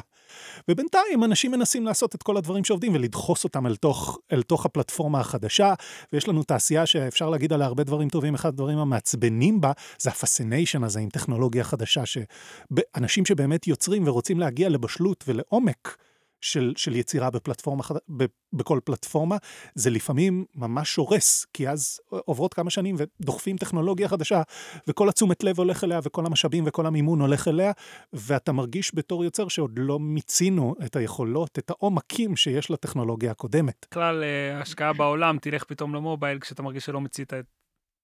ובינתיים 0.67 1.23
אנשים 1.23 1.51
מנסים 1.51 1.85
לעשות 1.85 2.15
את 2.15 2.23
כל 2.23 2.37
הדברים 2.37 2.63
שעובדים 2.63 2.93
ולדחוס 2.95 3.43
אותם 3.43 3.67
אל 3.67 3.75
תוך, 3.75 4.19
אל 4.31 4.41
תוך 4.41 4.65
הפלטפורמה 4.65 5.19
החדשה, 5.19 5.73
ויש 6.13 6.27
לנו 6.27 6.43
תעשייה 6.43 6.85
שאפשר 6.85 7.29
להגיד 7.29 7.53
עליה 7.53 7.67
הרבה 7.67 7.83
דברים 7.83 8.09
טובים, 8.09 8.35
אחד 8.35 8.49
הדברים 8.49 8.77
המעצבנים 8.77 9.61
בה 9.61 9.71
זה 9.99 10.09
הפסיניישן 10.09 10.83
הזה 10.83 10.99
עם 10.99 11.09
טכנולוגיה 11.09 11.63
חדשה, 11.63 12.01
שאנשים 12.05 13.25
שבאמת 13.25 13.67
יוצרים 13.67 14.07
ורוצים 14.07 14.39
להגיע 14.39 14.69
לבשלות 14.69 15.23
ולעומק 15.27 15.97
של, 16.43 16.73
של 16.77 16.95
יצירה 16.95 17.29
בפלטפורמה, 17.29 17.83
ב, 18.17 18.25
בכל 18.53 18.79
פלטפורמה, 18.83 19.37
זה 19.75 19.89
לפעמים 19.89 20.45
ממש 20.55 20.95
הורס, 20.95 21.45
כי 21.53 21.69
אז 21.69 21.99
עוברות 22.09 22.53
כמה 22.53 22.69
שנים 22.69 22.95
ודוחפים 22.97 23.57
טכנולוגיה 23.57 24.07
חדשה, 24.07 24.41
וכל 24.87 25.09
התשומת 25.09 25.43
לב 25.43 25.59
הולך 25.59 25.83
אליה, 25.83 25.99
וכל 26.03 26.25
המשאבים 26.25 26.63
וכל 26.67 26.85
המימון 26.85 27.21
הולך 27.21 27.47
אליה, 27.47 27.71
ואתה 28.13 28.51
מרגיש 28.51 28.91
בתור 28.95 29.23
יוצר 29.23 29.47
שעוד 29.47 29.71
לא 29.77 29.99
מיצינו 29.99 30.75
את 30.85 30.95
היכולות, 30.95 31.59
את 31.59 31.69
העומקים 31.69 32.35
שיש 32.35 32.71
לטכנולוגיה 32.71 33.31
הקודמת. 33.31 33.85
בכלל, 33.91 34.23
אה, 34.23 34.57
ההשקעה 34.57 34.93
בעולם 34.93 35.37
תלך 35.37 35.63
פתאום 35.63 35.95
למובייל 35.95 36.39
כשאתה 36.39 36.61
מרגיש 36.61 36.85
שלא 36.85 37.01
מיצית 37.01 37.33
את, 37.33 37.45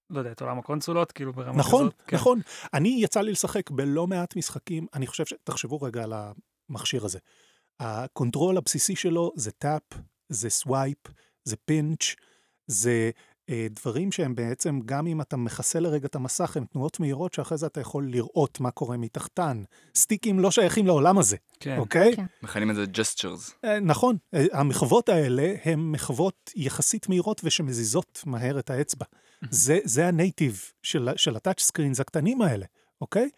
לא 0.09 0.19
יודע, 0.19 0.31
את 0.31 0.41
עולם 0.41 0.59
הקונסולות, 0.59 1.11
כאילו 1.11 1.33
ברמה 1.33 1.57
נכון, 1.57 1.89
כזאת. 1.89 2.01
כן. 2.07 2.15
נכון. 2.15 2.39
אני 2.73 2.99
יצא 3.01 3.21
לי 3.21 3.31
לשחק 3.31 3.71
בלא 3.71 4.07
מעט 4.07 4.35
משחקים, 4.35 4.87
אני 4.93 5.07
חושב 5.07 5.25
ש... 5.25 5.33
תחשבו 5.43 5.81
רגע 5.81 6.03
על 6.03 6.13
המכשיר 6.69 7.05
הזה. 7.05 7.19
ה 7.79 7.89
control 7.89 8.57
הבסיסי 8.57 8.95
שלו 8.95 9.31
זה 9.35 9.51
tap, 9.51 9.81
זה 10.29 10.49
swipe, 10.49 10.97
זה 11.43 11.55
pinch, 11.65 12.15
זה 12.67 13.11
אה, 13.49 13.67
דברים 13.69 14.11
שהם 14.11 14.35
בעצם, 14.35 14.79
גם 14.85 15.07
אם 15.07 15.21
אתה 15.21 15.37
מכסה 15.37 15.79
לרגע 15.79 16.05
את 16.05 16.15
המסך, 16.15 16.57
הם 16.57 16.65
תנועות 16.65 16.99
מהירות 16.99 17.33
שאחרי 17.33 17.57
זה 17.57 17.65
אתה 17.65 17.81
יכול 17.81 18.11
לראות 18.11 18.59
מה 18.59 18.71
קורה 18.71 18.97
מתחתן. 18.97 19.63
stickים 19.95 20.39
לא 20.39 20.51
שייכים 20.51 20.87
לעולם 20.87 21.17
הזה, 21.17 21.37
כן. 21.59 21.77
אוקיי? 21.77 22.15
כן. 22.15 22.25
מכנים 22.43 22.69
את 22.71 22.75
זה 22.75 22.85
gestures. 22.85 23.53
אה, 23.65 23.79
נכון, 23.79 24.17
אה, 24.33 24.45
המחוות 24.53 25.09
האלה 25.09 25.53
הן 25.65 25.79
מחוות 25.79 26.51
יחסית 26.55 27.09
מהירות 27.09 27.41
ושמזיזות 27.43 28.23
מהר 28.25 28.59
את 28.59 28.69
האצבע. 28.69 29.05
זה, 29.49 29.79
זה 29.83 30.07
ה 30.07 30.16
native 30.16 30.71
של, 30.83 31.09
של 31.15 31.35
ה 31.35 31.40
touch 31.40 31.63
screens 31.63 31.99
הקטנים 31.99 32.41
האלה, 32.41 32.65
אוקיי? 33.01 33.29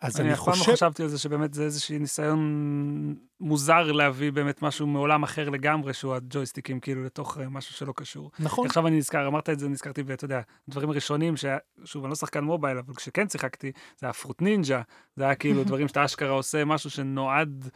אז 0.00 0.20
אני, 0.20 0.28
אני 0.28 0.34
אף 0.34 0.38
פעם 0.38 0.48
לא 0.48 0.58
חושב... 0.58 0.72
חשבתי 0.72 1.02
על 1.02 1.08
זה 1.08 1.18
שבאמת 1.18 1.54
זה 1.54 1.64
איזשהו 1.64 1.98
ניסיון 1.98 3.14
מוזר 3.40 3.92
להביא 3.92 4.32
באמת 4.32 4.62
משהו 4.62 4.86
מעולם 4.86 5.22
אחר 5.22 5.50
לגמרי, 5.50 5.94
שהוא 5.94 6.14
הג'ויסטיקים 6.14 6.80
כאילו 6.80 7.04
לתוך 7.04 7.38
אה, 7.38 7.48
משהו 7.48 7.74
שלא 7.74 7.92
קשור. 7.96 8.30
נכון, 8.38 8.66
עכשיו 8.66 8.86
אני 8.86 8.98
נזכר, 8.98 9.26
אמרת 9.26 9.50
את 9.50 9.58
זה, 9.58 9.68
נזכרתי, 9.68 10.02
ואתה 10.06 10.24
יודע, 10.24 10.40
דברים 10.68 10.90
ראשונים, 10.90 11.36
ש... 11.36 11.44
שוב, 11.84 12.04
אני 12.04 12.10
לא 12.10 12.16
שחקן 12.16 12.44
מובייל, 12.44 12.78
אבל 12.78 12.94
כשכן 12.94 13.28
שיחקתי, 13.28 13.72
זה 13.98 14.06
היה 14.06 14.12
פרוט 14.12 14.42
נינג'ה, 14.42 14.82
זה 15.16 15.24
היה 15.24 15.34
כאילו 15.34 15.64
דברים 15.68 15.88
שאתה 15.88 16.04
אשכרה 16.04 16.30
עושה 16.30 16.64
משהו 16.64 16.90
שנועד, 16.90 17.68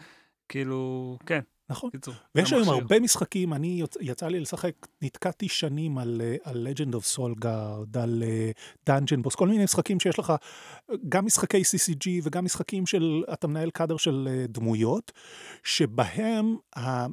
כאילו, 0.49 1.17
כן, 1.27 1.41
נכון. 1.71 1.91
קיצור. 1.91 2.15
ויש 2.35 2.53
היום. 2.53 2.69
הרבה 2.69 3.01
משחקים, 3.01 3.53
אני. 3.55 3.83
יצא 4.01 4.29
לי 4.29 4.41
לשחק, 4.41 4.73
נתקעתי 5.03 5.49
שנים 5.49 5.99
על, 5.99 6.21
אה, 6.25 6.37
על 6.45 6.67
Legend 6.71 6.93
of 6.95 7.17
Solgard, 7.17 7.99
על 7.99 8.23
אה, 8.27 8.51
Dungeon 8.91 9.27
Boss, 9.27 9.37
כל 9.37 9.49
מיני 9.49 9.65
משחקים 9.65 10.01
שיש 10.01 10.19
לך, 10.19 10.31
אה, 10.31 10.95
גם 11.09 11.27
משחקי 11.27 11.63
CCG 11.63 12.09
וגם 12.23 12.45
משחקים 12.45 12.87
של, 12.87 13.23
אתה 13.33 13.47
מנהל 13.47 13.71
קאדר 13.71 13.97
של 13.97 14.29
אה, 14.31 14.45
דמויות, 14.49 15.13
שבהם 15.65 16.57
ה- 16.77 17.07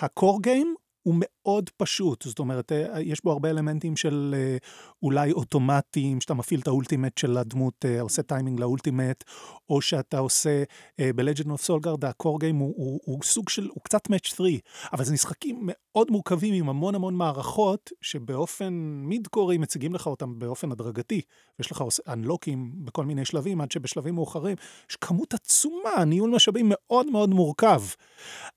ה-core 0.00 0.46
game 0.46 0.81
הוא 1.02 1.14
מאוד 1.18 1.70
פשוט, 1.76 2.22
זאת 2.22 2.38
אומרת, 2.38 2.72
אה, 2.72 3.00
יש 3.00 3.24
בו 3.24 3.32
הרבה 3.32 3.50
אלמנטים 3.50 3.96
של 3.96 4.34
אה, 4.38 4.56
אולי 5.02 5.32
אוטומטיים, 5.32 6.20
שאתה 6.20 6.34
מפעיל 6.34 6.60
את 6.60 6.66
האולטימט 6.66 7.18
של 7.18 7.36
הדמות, 7.36 7.84
אה, 7.84 8.00
עושה 8.00 8.22
טיימינג 8.22 8.60
לאולטימט, 8.60 9.24
או 9.70 9.80
שאתה 9.80 10.18
עושה, 10.18 10.62
ב-Legend 11.00 11.46
of 11.46 11.66
Solgard, 11.66 12.06
ה-core 12.06 12.42
game 12.42 12.58
הוא, 12.58 12.74
הוא, 12.76 13.00
הוא 13.04 13.22
סוג 13.22 13.48
של, 13.48 13.68
הוא 13.68 13.82
קצת 13.84 14.06
match 14.06 14.28
3, 14.28 14.52
אבל 14.92 15.04
זה 15.04 15.12
משחקים 15.12 15.60
מאוד 15.62 16.10
מורכבים 16.10 16.54
עם 16.54 16.68
המון 16.68 16.94
המון 16.94 17.14
מערכות, 17.14 17.90
שבאופן 18.00 18.72
מיד-קורי 19.04 19.58
מציגים 19.58 19.94
לך 19.94 20.06
אותם 20.06 20.38
באופן 20.38 20.72
הדרגתי. 20.72 21.20
יש 21.60 21.70
לך 21.70 21.84
אנלוקים 22.08 22.72
בכל 22.74 23.04
מיני 23.04 23.24
שלבים, 23.24 23.60
עד 23.60 23.70
שבשלבים 23.70 24.14
מאוחרים 24.14 24.56
יש 24.90 24.96
כמות 24.96 25.34
עצומה, 25.34 26.04
ניהול 26.06 26.30
משאבים 26.30 26.66
מאוד 26.68 27.06
מאוד 27.06 27.30
מורכב. 27.30 27.82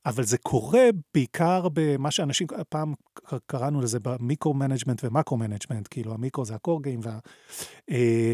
אבל 0.06 0.24
זה 0.24 0.38
קורה 0.38 0.90
בעיקר 1.14 1.68
במה 1.74 2.12
שאנשים, 2.12 2.35
פעם 2.70 2.94
קראנו 3.46 3.82
לזה 3.82 4.00
ב 4.00 4.06
micro-management 4.06 5.04
ו 5.04 5.09
macro-management, 5.09 5.88
כאילו 5.90 6.14
המיקרו 6.14 6.46
זה 6.46 6.56
game, 6.86 7.00
וה... 7.04 7.20
אה, 7.92 8.34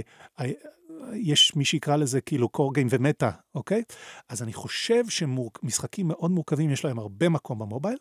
יש 1.13 1.55
מי 1.55 1.65
שיקרא 1.65 1.95
לזה 1.95 2.21
כאילו 2.21 2.49
game 2.77 2.87
ו 2.89 2.96
meta, 2.96 3.31
אוקיי? 3.55 3.83
אז 4.29 4.43
אני 4.43 4.53
חושב 4.53 5.03
שמשחקים 5.09 6.07
מאוד 6.07 6.31
מורכבים, 6.31 6.69
יש 6.69 6.85
להם 6.85 6.99
הרבה 6.99 7.29
מקום 7.29 7.59
במובייל, 7.59 7.97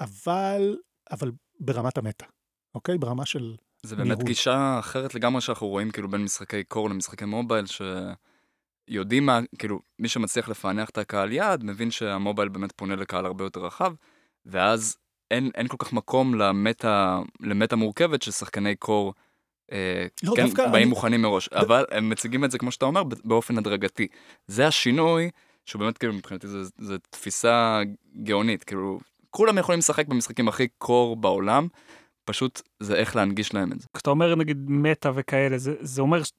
אבל, 0.00 0.76
אבל 1.10 1.32
ברמת 1.60 1.98
ה 1.98 2.03
meta, 2.03 2.26
אוקיי? 2.74 2.98
ברמה 2.98 3.26
של... 3.26 3.56
זה 3.82 3.96
באמת 3.96 4.08
ניהול. 4.08 4.26
גישה 4.26 4.76
אחרת 4.78 5.14
לגמרי 5.14 5.40
שאנחנו 5.40 5.66
רואים 5.66 5.90
כאילו 5.90 6.08
בין 6.10 6.22
משחקי 6.22 6.64
core 6.64 6.90
למשחקי 6.90 7.24
מובייל, 7.24 7.64
שיודעים 8.88 9.26
מה, 9.26 9.40
כאילו, 9.58 9.80
מי 9.98 10.08
שמצליח 10.08 10.48
לפענח 10.48 10.90
את 10.90 10.98
הקהל 10.98 11.32
יעד, 11.32 11.64
מבין 11.64 11.90
שהמובייל 11.90 12.48
באמת 12.48 12.72
פונה 12.72 12.96
לקהל 12.96 13.26
הרבה 13.26 13.44
יותר 13.44 13.60
רחב, 13.60 13.92
ואז 14.46 14.96
אין, 15.30 15.50
אין 15.54 15.68
כל 15.68 15.76
כך 15.78 15.92
מקום 15.92 16.34
למטה, 16.34 17.18
למטה 17.40 17.76
מורכבת 17.76 18.22
של 18.22 18.30
שחקני 18.30 18.76
קור. 18.76 19.14
אה, 19.72 20.06
לא, 20.22 20.32
כן, 20.36 20.42
דווקא 20.46 20.62
באים 20.62 20.74
אני- 20.74 20.84
מוכנים 20.84 21.22
מראש, 21.22 21.48
אבל 21.48 21.84
הם 21.90 22.08
מציגים 22.08 22.44
את 22.44 22.50
זה, 22.50 22.58
כמו 22.58 22.72
שאתה 22.72 22.84
אומר, 22.86 23.02
באופן 23.24 23.58
הדרגתי. 23.58 24.06
זה 24.46 24.66
השינוי, 24.66 25.30
שהוא 25.66 25.80
באמת, 25.80 25.98
כאילו, 25.98 26.12
מבחינתי 26.12 26.46
זה, 26.48 26.58
זה 26.78 26.96
תפיסה 27.10 27.80
גאונית, 28.22 28.64
כאילו, 28.64 29.00
כולם 29.30 29.58
יכולים 29.58 29.78
לשחק 29.78 30.08
במשחקים 30.08 30.48
הכי 30.48 30.68
קור 30.78 31.16
בעולם, 31.16 31.68
פשוט 32.24 32.62
זה 32.80 32.94
איך 32.94 33.16
להנגיש 33.16 33.54
להם 33.54 33.72
את 33.72 33.80
זה. 33.80 33.86
כשאתה 33.94 34.10
אומר 34.10 34.34
נגיד 34.34 34.64
מטא 34.68 35.10
וכאלה, 35.14 35.58
זה, 35.58 35.74
זה 35.80 36.02
אומר, 36.02 36.22
ש- 36.22 36.32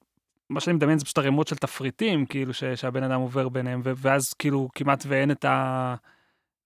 מה 0.50 0.60
שאני 0.60 0.76
מדמיין 0.76 0.98
זה 0.98 1.04
פשוט 1.04 1.18
ערימות 1.18 1.48
של 1.48 1.56
תפריטים, 1.56 2.26
כאילו 2.26 2.54
ש, 2.54 2.64
שהבן 2.64 3.02
אדם 3.02 3.20
עובר 3.20 3.48
ביניהם, 3.48 3.80
ואז 3.84 4.32
כאילו 4.32 4.68
כמעט 4.74 5.04
ואין 5.08 5.30
את 5.30 5.44
ה... 5.44 5.94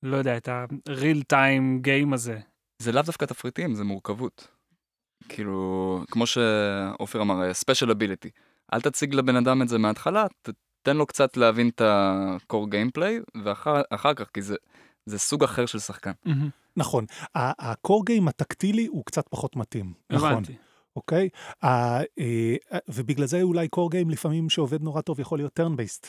לא 0.05 0.17
יודע, 0.17 0.37
את 0.37 0.49
ה-real 0.49 1.21
time 1.33 1.87
game 1.87 2.15
הזה. 2.15 2.39
זה 2.79 2.93
לאו 2.93 3.03
דווקא 3.03 3.25
תפריטים, 3.25 3.75
זה 3.75 3.85
מורכבות. 3.85 4.49
כאילו, 5.29 6.01
כמו 6.11 6.27
שעופר 6.27 7.23
אמר, 7.23 7.55
ספיישל 7.55 7.91
אביליטי. 7.91 8.31
אל 8.73 8.81
תציג 8.81 9.15
לבן 9.15 9.37
אדם 9.37 9.63
את 9.63 9.69
זה 9.69 9.79
מההתחלה, 9.79 10.27
ת- 10.43 10.49
תן 10.83 10.97
לו 10.97 11.07
קצת 11.07 11.37
להבין 11.37 11.69
את 11.69 11.81
ה-core 11.81 12.67
gameplay, 12.71 13.41
ואחר 13.45 14.15
כך, 14.17 14.29
כי 14.35 14.43
זה, 14.43 14.57
זה 15.07 15.19
סוג 15.19 15.45
אחר 15.45 15.67
של 15.67 15.79
שחקן. 15.79 16.13
נכון. 16.77 17.05
ה-core 17.35 18.03
game 18.11 18.29
הטקטילי 18.29 18.87
הוא 18.87 19.05
קצת 19.05 19.29
פחות 19.29 19.57
מתאים. 19.57 19.93
נכון. 20.11 20.33
הבנתי. 20.33 20.57
אוקיי? 20.97 21.29
ה- 21.63 21.69
אה, 22.01 22.57
ובגלל 22.89 23.27
זה 23.27 23.43
אולי 23.43 23.69
core 23.77 23.95
game 23.95 24.13
לפעמים 24.13 24.51
שעובד 24.51 24.83
נורא 24.83 25.01
טוב 25.01 25.21
יכול 25.21 25.39
להיות 25.39 25.61
turn 25.61 25.73
based, 25.73 26.07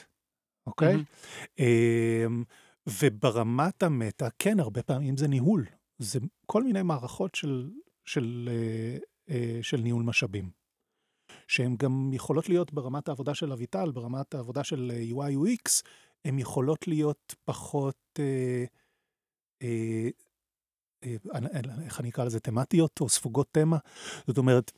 אוקיי? 0.68 0.94
מהמם. 0.96 1.04
אמ, 1.60 2.44
וברמת 2.88 3.84
המטה, 3.84 4.28
כן, 4.40 4.60
הרבה 4.60 4.84
פעמים 4.84 5.18
זה 5.18 5.28
ניהול. 5.28 5.66
זה 6.00 6.20
כל 6.46 6.64
מיני 6.64 6.82
מערכות 6.82 7.36
של, 7.36 7.72
של, 8.06 8.50
אה, 8.52 8.98
אה, 9.30 9.60
של 9.62 9.78
ניהול 9.78 10.04
משאבים. 10.04 10.50
שהן 11.48 11.76
גם 11.76 12.10
יכולות 12.14 12.50
להיות 12.50 12.74
ברמת 12.74 13.08
העבודה 13.08 13.36
של 13.36 13.52
אביטל, 13.52 13.92
ברמת 13.92 14.34
העבודה 14.34 14.64
של 14.64 14.92
אה, 14.96 15.04
UI 15.12 15.34
UX, 15.34 15.82
הן 16.26 16.40
יכולות 16.40 16.88
להיות 16.88 17.36
פחות, 17.44 18.20
אה, 18.20 18.66
אה, 19.62 20.10
אה, 21.04 21.16
איך 21.86 22.00
אני 22.00 22.10
אקרא 22.10 22.26
לזה, 22.26 22.40
תמטיות 22.40 23.02
או 23.02 23.10
ספוגות 23.10 23.48
תמה. 23.52 23.78
זאת 24.28 24.38
אומרת, 24.38 24.72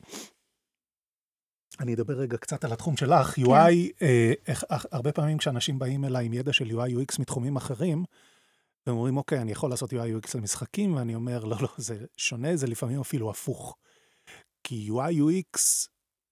אני 1.80 1.94
אדבר 1.94 2.14
רגע 2.14 2.36
קצת 2.36 2.64
על 2.64 2.72
התחום 2.72 2.96
שלך, 2.96 3.38
UI, 3.38 3.74
אה, 4.02 4.32
איך, 4.46 4.64
הרבה 4.92 5.12
פעמים 5.12 5.38
כשאנשים 5.38 5.78
באים 5.78 6.04
אליי 6.04 6.26
עם 6.26 6.32
ידע 6.32 6.52
של 6.52 6.64
UI 6.64 6.90
UX 6.92 7.20
מתחומים 7.20 7.56
אחרים, 7.56 8.04
והם 8.86 8.96
אומרים, 8.96 9.16
אוקיי, 9.16 9.40
אני 9.40 9.52
יכול 9.52 9.70
לעשות 9.70 9.92
UI 9.92 9.96
UX 9.96 10.30
למשחקים, 10.34 10.94
ואני 10.94 11.14
אומר, 11.14 11.44
לא, 11.44 11.56
לא, 11.60 11.68
זה 11.76 12.04
שונה, 12.16 12.56
זה 12.56 12.66
לפעמים 12.66 13.00
אפילו 13.00 13.30
הפוך. 13.30 13.76
כי 14.64 14.88
UI 14.90 15.12
UX 15.14 15.58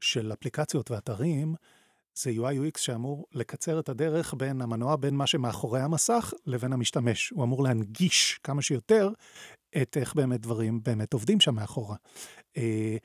של 0.00 0.32
אפליקציות 0.32 0.90
ואתרים, 0.90 1.54
זה 2.14 2.30
UI 2.30 2.72
UX 2.72 2.78
שאמור 2.78 3.26
לקצר 3.32 3.80
את 3.80 3.88
הדרך 3.88 4.34
בין 4.34 4.62
המנוע, 4.62 4.96
בין 4.96 5.14
מה 5.14 5.26
שמאחורי 5.26 5.80
המסך 5.80 6.32
לבין 6.46 6.72
המשתמש. 6.72 7.30
הוא 7.30 7.44
אמור 7.44 7.62
להנגיש 7.62 8.40
כמה 8.42 8.62
שיותר 8.62 9.10
את 9.82 9.96
איך 9.96 10.14
באמת 10.14 10.40
דברים 10.40 10.80
באמת 10.82 11.12
עובדים 11.12 11.40
שם 11.40 11.54
מאחורה. 11.54 11.96
אה, 12.56 12.96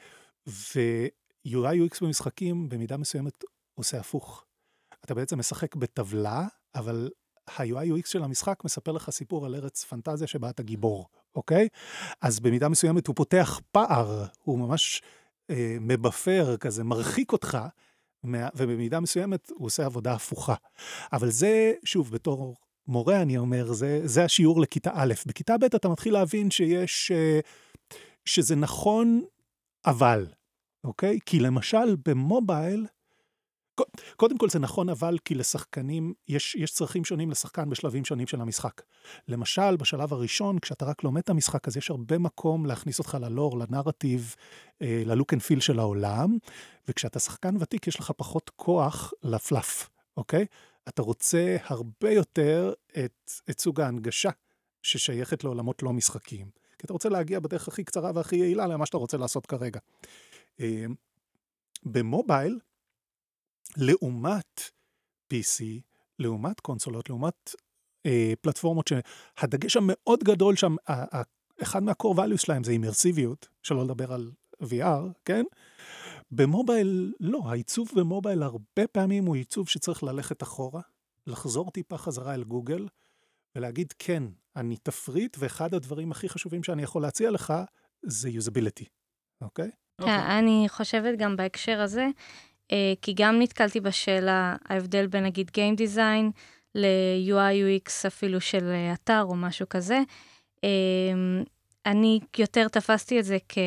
ו-UI 1.46 1.90
UX 1.90 1.98
במשחקים 2.02 2.70
במידה 2.70 2.98
מסוימת 2.98 3.44
עושה 3.74 4.00
הפוך. 4.00 4.46
אתה 5.06 5.14
בעצם 5.14 5.40
משחק 5.40 5.76
בטבלה, 5.76 6.48
אבל 6.76 7.10
ה-UI 7.48 8.00
UX 8.00 8.10
של 8.10 8.24
המשחק 8.24 8.64
מספר 8.66 8.92
לך 8.92 9.10
סיפור 9.10 9.46
על 9.46 9.56
ארץ 9.56 9.84
פנטזיה 9.84 10.28
שבה 10.28 10.50
אתה 10.50 10.64
גיבור, 10.64 11.08
אוקיי? 11.36 11.68
אז 12.22 12.40
במידה 12.40 12.70
מסוימת 12.70 13.08
הוא 13.08 13.16
פותח 13.16 13.60
פער, 13.72 14.26
הוא 14.44 14.60
ממש 14.60 15.02
אה, 15.50 15.78
מבפר 15.80 16.58
כזה, 16.58 16.84
מרחיק 16.84 17.32
אותך, 17.32 17.58
ובמידה 18.56 19.00
מסוימת 19.00 19.50
הוא 19.50 19.66
עושה 19.66 19.86
עבודה 19.86 20.14
הפוכה. 20.14 20.56
אבל 21.14 21.32
זה, 21.32 21.74
שוב, 21.84 22.12
בתור 22.12 22.56
מורה 22.88 23.22
אני 23.22 23.38
אומר, 23.38 23.74
זה, 23.74 24.02
זה 24.04 24.24
השיעור 24.24 24.62
לכיתה 24.62 24.92
א'. 24.94 25.14
בכיתה 25.26 25.58
ב' 25.58 25.64
אתה 25.64 25.90
מתחיל 25.90 26.14
להבין 26.14 26.52
שיש, 26.52 27.12
אה, 27.12 27.40
שזה 28.26 28.56
נכון, 28.56 29.22
אבל, 29.86 30.28
אוקיי? 30.84 31.20
כי 31.26 31.40
למשל 31.40 31.96
במובייל, 32.06 32.86
קודם 34.16 34.38
כל 34.38 34.50
זה 34.50 34.60
נכון, 34.60 34.90
אבל 34.90 35.18
כי 35.26 35.36
לשחקנים, 35.36 36.14
יש, 36.28 36.56
יש 36.56 36.72
צרכים 36.72 37.06
שונים 37.06 37.32
לשחקן 37.32 37.70
בשלבים 37.70 38.06
שונים 38.06 38.28
של 38.28 38.42
המשחק. 38.42 38.82
למשל, 39.28 39.76
בשלב 39.76 40.14
הראשון, 40.14 40.60
כשאתה 40.60 40.86
רק 40.86 41.04
לומד 41.04 41.22
את 41.22 41.30
המשחק, 41.30 41.68
אז 41.68 41.78
יש 41.78 41.90
הרבה 41.90 42.18
מקום 42.18 42.66
להכניס 42.66 43.00
אותך 43.00 43.18
ללור, 43.22 43.60
לנרטיב, 43.60 44.36
אה, 44.82 45.04
ללוק 45.06 45.34
אנד 45.34 45.42
פיל 45.42 45.60
של 45.60 45.80
העולם, 45.80 46.38
וכשאתה 46.88 47.20
שחקן 47.20 47.56
ותיק, 47.60 47.88
יש 47.88 48.00
לך 48.00 48.12
פחות 48.18 48.52
כוח 48.56 49.14
לפלאף, 49.24 49.90
אוקיי? 50.18 50.46
אתה 50.88 51.02
רוצה 51.02 51.58
הרבה 51.64 52.12
יותר 52.12 52.74
את, 52.98 53.32
את 53.50 53.60
סוג 53.60 53.82
ההנגשה 53.82 54.30
ששייכת 54.82 55.44
לעולמות 55.44 55.84
לא 55.84 55.94
משחקיים. 55.94 56.48
כי 56.78 56.86
אתה 56.86 56.94
רוצה 56.94 57.10
להגיע 57.10 57.40
בדרך 57.40 57.68
הכי 57.68 57.84
קצרה 57.84 58.12
והכי 58.16 58.36
יעילה 58.36 58.68
למה 58.68 58.86
שאתה 58.86 58.98
רוצה 58.98 59.18
לעשות 59.18 59.46
כרגע. 59.46 59.80
אה, 60.62 60.86
במובייל, 61.84 62.60
לעומת 63.78 64.62
PC, 65.34 65.64
לעומת 66.20 66.60
קונסולות, 66.60 67.10
לעומת 67.10 67.56
אה, 68.06 68.34
פלטפורמות 68.42 68.88
שהדגש 68.88 69.78
המאוד 69.78 70.24
גדול 70.24 70.56
שם, 70.56 70.76
אחד 71.62 71.84
מה-core 71.84 72.18
values 72.18 72.38
שלהם 72.38 72.64
זה 72.64 72.72
אימרסיביות, 72.72 73.48
שלא 73.64 73.84
לדבר 73.84 74.14
על 74.14 74.32
VR, 74.64 75.14
כן? 75.26 75.44
במובייל, 76.32 77.14
לא, 77.20 77.42
העיצוב 77.46 77.90
במובייל 77.96 78.44
הרבה 78.44 78.88
פעמים 78.92 79.26
הוא 79.26 79.36
עיצוב 79.36 79.70
שצריך 79.70 80.04
ללכת 80.04 80.44
אחורה, 80.44 80.82
לחזור 81.28 81.72
טיפה 81.72 81.98
חזרה 81.98 82.34
אל 82.34 82.44
גוגל, 82.44 82.88
ולהגיד, 83.56 83.94
כן, 84.00 84.24
אני 84.56 84.78
תפריט, 84.78 85.38
ואחד 85.40 85.74
הדברים 85.74 86.12
הכי 86.12 86.30
חשובים 86.30 86.64
שאני 86.64 86.84
יכול 86.84 87.02
להציע 87.02 87.32
לך 87.32 87.54
זה 88.04 88.30
יוזביליטי, 88.30 88.86
אוקיי? 89.42 89.72
כן, 90.06 90.20
אוקיי. 90.20 90.40
אני 90.40 90.66
חושבת 90.70 91.18
גם 91.18 91.36
בהקשר 91.36 91.82
הזה, 91.82 92.08
אה, 92.72 92.94
כי 93.02 93.14
גם 93.16 93.40
נתקלתי 93.42 93.80
בשאלה, 93.80 94.56
ההבדל 94.70 95.08
בין 95.08 95.24
נגיד 95.24 95.52
Game 95.58 95.80
Design 95.80 96.32
ל-UI 96.76 97.84
UX 97.86 98.08
אפילו 98.08 98.42
של 98.42 98.72
אה, 98.72 98.94
אתר 98.94 99.24
או 99.24 99.36
משהו 99.36 99.70
כזה. 99.70 100.00
אה, 100.64 100.70
אני 101.86 102.20
יותר 102.38 102.68
תפסתי 102.68 103.20
את 103.20 103.26
זה 103.26 103.38
כ... 103.50 103.58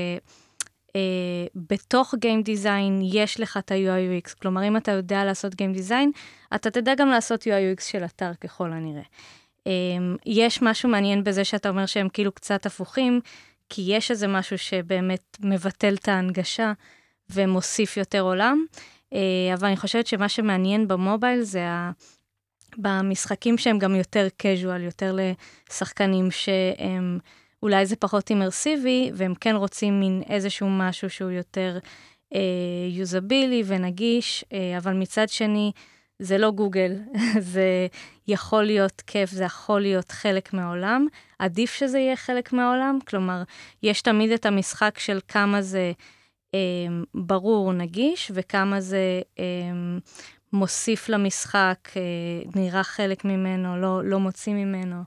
בתוך 1.55 2.15
Game 2.15 2.47
Design 2.47 3.03
יש 3.03 3.41
לך 3.41 3.57
את 3.57 3.73
ה-UI 3.73 4.27
UX, 4.27 4.35
כלומר 4.41 4.69
אם 4.69 4.77
אתה 4.77 4.93
יודע 4.93 5.25
לעשות 5.25 5.53
Game 5.53 5.79
Design, 5.79 6.19
אתה 6.55 6.71
תדע 6.71 6.95
גם 6.95 7.09
לעשות 7.09 7.43
UI 7.43 7.79
UX 7.79 7.83
של 7.83 8.05
אתר 8.05 8.35
ככל 8.41 8.73
הנראה. 8.73 9.03
יש 10.27 10.63
משהו 10.63 10.89
מעניין 10.89 11.25
בזה 11.25 11.45
שאתה 11.45 11.69
אומר 11.69 11.87
שהם 11.87 12.09
כאילו 12.09 12.33
קצת 12.33 12.67
הפוכים, 12.67 13.21
כי 13.75 13.83
יש 13.87 14.11
איזה 14.11 14.29
משהו 14.29 14.59
שבאמת 14.59 15.37
מבטל 15.41 15.95
את 15.95 16.09
ההנגשה 16.09 16.73
ומוסיף 17.31 17.97
יותר 17.97 18.21
עולם. 18.21 18.65
אה, 19.13 19.55
אבל 19.55 19.69
אני 19.69 19.77
חושבת 19.77 20.07
שמה 20.07 20.29
שמעניין 20.29 20.89
במובייל 20.89 21.43
זה 21.43 21.67
ה... 21.69 21.91
במשחקים 22.79 23.59
שהם 23.59 23.79
גם 23.79 23.95
יותר 23.95 24.27
casual, 24.43 24.81
יותר 24.81 25.17
לשחקנים 25.71 26.31
שהם, 26.31 27.19
אולי 27.63 27.87
זה 27.87 27.97
פחות 27.97 28.31
אימרסיבי, 28.31 29.11
והם 29.15 29.35
כן 29.35 29.57
רוצים 29.57 30.01
מין 30.01 30.23
איזשהו 30.29 30.69
משהו 30.71 31.11
שהוא 31.11 31.31
יותר 31.31 31.79
יוזבילי 32.91 33.63
אה, 33.63 33.67
ונגיש, 33.67 34.45
אה, 34.53 34.79
אבל 34.79 34.93
מצד 34.93 35.29
שני, 35.29 35.73
זה 36.19 36.39
לא 36.39 36.51
גוגל, 36.51 36.93
זה 37.55 37.87
יכול 38.29 38.65
להיות 38.65 39.03
כיף, 39.07 39.31
זה 39.31 39.45
יכול 39.45 39.81
להיות 39.81 40.11
חלק 40.11 40.53
מהעולם. 40.53 41.07
עדיף 41.39 41.75
שזה 41.75 41.99
יהיה 41.99 42.17
חלק 42.17 42.53
מהעולם, 42.53 42.99
כלומר, 43.09 43.43
יש 43.83 44.03
תמיד 44.03 44.31
את 44.31 44.47
המשחק 44.47 44.99
של 44.99 45.19
כמה 45.29 45.63
זה 45.63 45.93
אה, 46.55 46.59
ברור, 47.15 47.73
נגיש, 47.73 48.31
וכמה 48.35 48.81
זה 48.81 49.21
אה, 49.39 49.45
מוסיף 50.53 51.09
למשחק, 51.09 51.79
אה, 51.97 52.61
נראה 52.61 52.83
חלק 52.83 53.25
ממנו, 53.25 53.77
לא, 53.81 54.05
לא 54.05 54.21
מוציא 54.21 54.55
ממנו. 54.55 55.03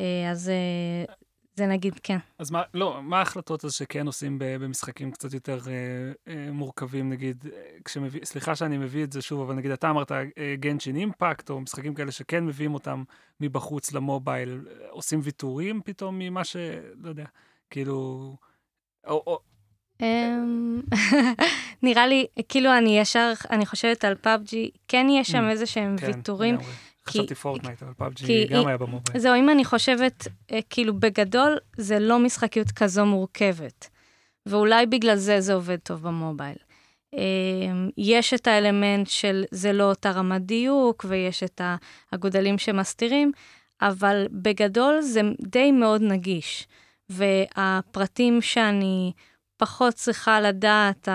אה, 0.00 0.30
אז 0.30 0.48
אה, 0.48 1.14
זה 1.60 1.66
נגיד, 1.66 2.00
כן. 2.02 2.18
אז 2.38 2.50
מה, 2.50 2.62
לא, 2.74 3.00
מה 3.02 3.18
ההחלטות 3.18 3.64
אז 3.64 3.72
שכן 3.72 4.06
עושים 4.06 4.36
במשחקים 4.38 5.10
קצת 5.10 5.34
יותר 5.34 5.58
אה, 5.66 5.72
אה, 6.32 6.52
מורכבים, 6.52 7.10
נגיד, 7.10 7.44
אה, 7.52 7.60
כשמביא, 7.84 8.24
סליחה 8.24 8.54
שאני 8.54 8.78
מביא 8.78 9.04
את 9.04 9.12
זה 9.12 9.22
שוב, 9.22 9.40
אבל 9.40 9.54
נגיד 9.54 9.70
אתה 9.70 9.90
אמרת 9.90 10.12
גנשין 10.60 10.96
אה, 10.96 11.00
אימפקט, 11.00 11.50
או 11.50 11.60
משחקים 11.60 11.94
כאלה 11.94 12.12
שכן 12.12 12.46
מביאים 12.46 12.74
אותם 12.74 13.02
מבחוץ 13.40 13.92
למובייל, 13.92 14.60
עושים 14.90 15.20
ויתורים 15.22 15.80
פתאום 15.84 16.18
ממה 16.18 16.44
ש... 16.44 16.56
לא 17.02 17.08
יודע, 17.08 17.24
כאילו... 17.70 18.36
או, 19.06 19.22
או, 19.26 19.38
אמ, 20.02 20.80
נראה 21.82 22.06
לי, 22.06 22.26
כאילו 22.48 22.78
אני 22.78 22.98
ישר, 22.98 23.32
אני 23.50 23.66
חושבת 23.66 24.04
על 24.04 24.14
פאבג'י, 24.14 24.70
כן 24.88 25.06
יש 25.10 25.30
שם 25.30 25.46
mm. 25.48 25.50
איזה 25.50 25.66
שהם 25.66 25.96
כן, 25.96 26.06
ויתורים. 26.06 26.56
חשבתי 27.10 27.34
פורטנייט, 27.34 27.82
אבל 27.82 27.92
פאבג'י 27.96 28.46
גם 28.46 28.66
היה 28.66 28.76
במובייל. 28.76 29.18
זהו, 29.18 29.34
אם 29.34 29.50
אני 29.50 29.64
חושבת, 29.64 30.28
אה, 30.52 30.58
כאילו 30.70 31.00
בגדול, 31.00 31.58
זה 31.76 31.98
לא 31.98 32.18
משחקיות 32.18 32.70
כזו 32.70 33.06
מורכבת. 33.06 33.88
ואולי 34.46 34.86
בגלל 34.86 35.16
זה 35.16 35.40
זה 35.40 35.54
עובד 35.54 35.76
טוב 35.76 36.02
במובייל. 36.02 36.56
אמ, 37.12 37.90
יש 37.98 38.34
את 38.34 38.46
האלמנט 38.46 39.06
של 39.06 39.44
זה 39.50 39.72
לא 39.72 39.84
אותה 39.84 40.10
רמת 40.10 40.42
דיוק, 40.42 41.04
ויש 41.08 41.42
את 41.42 41.60
הגודלים 42.12 42.58
שמסתירים, 42.58 43.32
אבל 43.82 44.26
בגדול 44.30 45.00
זה 45.00 45.20
די 45.40 45.72
מאוד 45.72 46.02
נגיש. 46.02 46.66
והפרטים 47.08 48.42
שאני 48.42 49.12
פחות 49.56 49.94
צריכה 49.94 50.40
לדעת, 50.40 51.08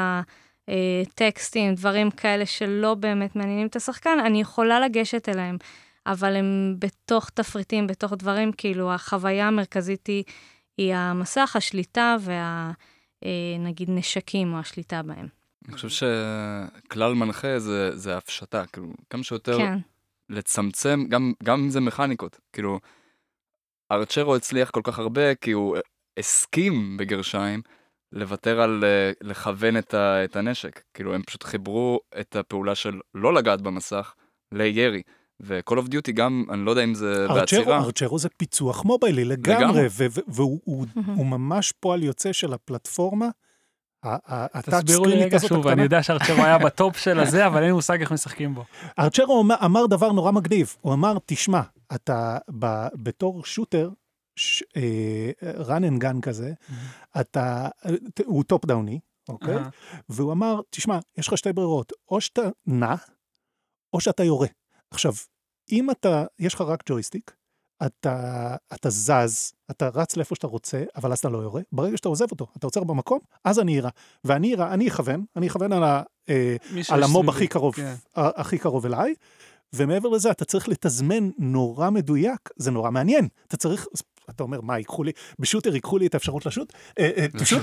הטקסטים, 0.67 1.75
דברים 1.75 2.11
כאלה 2.11 2.45
שלא 2.45 2.93
באמת 2.93 3.35
מעניינים 3.35 3.67
את 3.67 3.75
השחקן, 3.75 4.19
אני 4.25 4.41
יכולה 4.41 4.79
לגשת 4.79 5.29
אליהם, 5.29 5.57
אבל 6.07 6.35
הם 6.35 6.75
בתוך 6.79 7.29
תפריטים, 7.29 7.87
בתוך 7.87 8.13
דברים, 8.13 8.51
כאילו 8.51 8.93
החוויה 8.93 9.47
המרכזית 9.47 10.07
היא, 10.07 10.23
היא 10.77 10.95
המסך, 10.95 11.55
השליטה 11.55 12.15
וה... 12.19 12.71
אה, 13.23 13.57
נגיד 13.59 13.89
נשקים 13.91 14.53
או 14.53 14.59
השליטה 14.59 15.01
בהם. 15.03 15.27
אני 15.67 15.75
חושב 15.75 15.89
שכלל 15.89 17.13
מנחה 17.13 17.59
זה, 17.59 17.97
זה 17.97 18.17
הפשטה, 18.17 18.65
כאילו, 18.65 18.87
כמה 19.09 19.23
שיותר 19.23 19.57
כן. 19.57 19.77
לצמצם, 20.29 21.05
גם, 21.09 21.33
גם 21.43 21.59
אם 21.59 21.69
זה 21.69 21.81
מכניקות, 21.81 22.39
כאילו, 22.53 22.79
ארצ'רו 23.91 24.35
הצליח 24.35 24.69
כל 24.69 24.81
כך 24.83 24.99
הרבה 24.99 25.35
כי 25.35 25.51
הוא 25.51 25.77
הסכים 26.19 26.97
בגרשיים 26.97 27.61
לוותר 28.11 28.61
על 28.61 28.83
uh, 28.83 29.17
לכוון 29.27 29.77
את, 29.77 29.93
ה, 29.93 30.23
את 30.23 30.35
הנשק. 30.35 30.81
כאילו, 30.93 31.15
הם 31.15 31.23
פשוט 31.23 31.43
חיברו 31.43 31.99
את 32.19 32.35
הפעולה 32.35 32.75
של 32.75 32.99
לא 33.13 33.33
לגעת 33.33 33.61
במסך 33.61 34.13
לירי. 34.51 35.01
ו-call 35.39 35.77
of 35.77 35.87
duty 35.91 36.11
גם, 36.13 36.45
אני 36.49 36.65
לא 36.65 36.71
יודע 36.71 36.83
אם 36.83 36.93
זה 36.93 37.21
ארצ'רו, 37.21 37.35
בעצירה. 37.35 37.77
ארצ'רו 37.77 38.19
זה 38.19 38.29
פיצוח 38.29 38.85
מוביילי 38.85 39.25
לגמרי, 39.25 39.87
והוא 40.27 40.61
הוא, 40.63 40.85
הוא 41.17 41.25
ממש 41.25 41.73
פועל 41.79 42.03
יוצא 42.03 42.33
של 42.33 42.53
הפלטפורמה. 42.53 43.29
תסבירו 44.61 45.05
לי 45.05 45.23
רגע 45.23 45.37
שוב, 45.47 45.67
אני 45.67 45.83
יודע 45.83 46.03
שארצ'רו 46.03 46.43
היה 46.43 46.57
ב 46.57 46.67
top 46.67 46.97
של 46.97 47.19
הזה, 47.19 47.47
אבל 47.47 47.57
אין 47.57 47.65
לי 47.65 47.71
מושג 47.71 48.01
איך 48.01 48.11
משחקים 48.11 48.55
בו. 48.55 48.63
ארצ'רו 48.99 49.43
אמר 49.65 49.85
דבר 49.85 50.11
נורא 50.11 50.31
מגניב, 50.31 50.75
הוא 50.81 50.93
אמר, 50.93 51.17
תשמע, 51.25 51.61
אתה 51.95 52.37
בתור 52.93 53.45
shooter, 53.45 53.89
אה, 54.77 55.31
run 55.67 55.81
and 55.81 56.03
gun 56.03 56.21
כזה, 56.21 56.53
אתה, 57.21 57.67
הוא 58.25 58.43
top 58.43 58.65
downי, 58.65 58.99
אוקיי? 59.29 59.55
והוא 60.09 60.31
אמר, 60.31 60.61
תשמע, 60.69 60.99
יש 61.17 61.27
לך 61.27 61.37
שתי 61.37 61.53
ברירות, 61.53 61.93
או 62.11 62.21
שאתה 62.21 62.41
נע, 62.67 62.95
או 63.93 63.99
שאתה 64.01 64.23
יורה. 64.23 64.47
עכשיו, 64.95 65.13
אם 65.71 65.91
אתה, 65.91 66.25
יש 66.39 66.53
לך 66.53 66.61
רק 66.61 66.83
ג'ויסטיק, 66.89 67.31
אתה, 67.85 68.55
אתה 68.73 68.89
זז, 68.89 69.53
אתה 69.71 69.89
רץ 69.93 70.17
לאיפה 70.17 70.35
שאתה 70.35 70.47
רוצה, 70.47 70.83
אבל 70.95 71.11
אז 71.11 71.19
אתה 71.19 71.29
לא 71.29 71.37
יורה. 71.37 71.61
ברגע 71.71 71.97
שאתה 71.97 72.09
עוזב 72.09 72.25
אותו, 72.31 72.47
אתה 72.57 72.67
עוצר 72.67 72.83
במקום, 72.83 73.19
אז 73.43 73.59
אני 73.59 73.75
אירה. 73.75 73.89
ואני 74.23 74.51
אירה, 74.51 74.73
אני 74.73 74.87
אכוון, 74.87 75.25
אני 75.35 75.47
אכוון 75.47 75.73
על, 75.73 75.83
ה, 75.83 76.01
אה, 76.29 76.55
על 76.89 77.03
המוב 77.03 77.29
הכי 77.29 77.47
קרוב, 77.47 77.75
כן. 77.75 77.93
הכי 78.15 78.57
קרוב 78.57 78.85
אליי, 78.85 79.13
ומעבר 79.73 80.09
לזה 80.09 80.31
אתה 80.31 80.45
צריך 80.45 80.69
לתזמן 80.69 81.29
נורא 81.37 81.89
מדויק, 81.89 82.49
זה 82.55 82.71
נורא 82.71 82.91
מעניין. 82.91 83.27
אתה 83.47 83.57
צריך, 83.57 83.87
אתה 84.29 84.43
אומר, 84.43 84.61
מה, 84.61 84.77
ייקחו 84.77 85.03
לי, 85.03 85.11
בשוטר 85.39 85.75
ייקחו 85.75 85.97
לי 85.97 86.07
את 86.07 86.13
האפשרות 86.13 86.45
לשוט? 86.45 86.73
אה, 86.99 87.09
אה, 87.17 87.25
לשוט? 87.41 87.61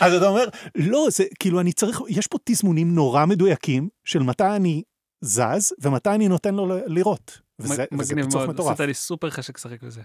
אז 0.00 0.14
אתה 0.14 0.28
אומר, 0.28 0.44
לא, 0.74 1.06
זה 1.10 1.24
כאילו, 1.40 1.60
אני 1.60 1.72
צריך, 1.72 2.00
יש 2.08 2.26
פה 2.26 2.38
תזמונים 2.44 2.94
נורא 2.94 3.26
מדויקים 3.26 3.88
של 4.04 4.22
מתי 4.22 4.56
אני 4.56 4.82
זז 5.22 5.72
ומתי 5.78 6.10
אני 6.10 6.28
נותן 6.28 6.54
לו 6.54 6.66
לראות. 6.86 7.40
וזה 7.58 7.84
פיצוח 8.14 8.48
מטורף. 8.48 8.72
עשית 8.72 8.86
לי 8.86 8.94
סופר 8.94 9.30
חשק 9.30 9.58
לשחק 9.58 9.82
בזה. 9.82 10.02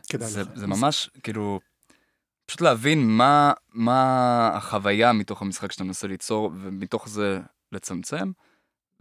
זה 0.55 0.67
ממש, 0.67 1.09
כאילו, 1.23 1.59
פשוט 2.45 2.61
להבין 2.61 3.07
מה, 3.07 3.53
מה 3.73 4.51
החוויה 4.53 5.13
מתוך 5.13 5.41
המשחק 5.41 5.71
שאתה 5.71 5.83
מנסה 5.83 6.07
ליצור, 6.07 6.51
ומתוך 6.61 7.09
זה 7.09 7.39
לצמצם. 7.71 8.31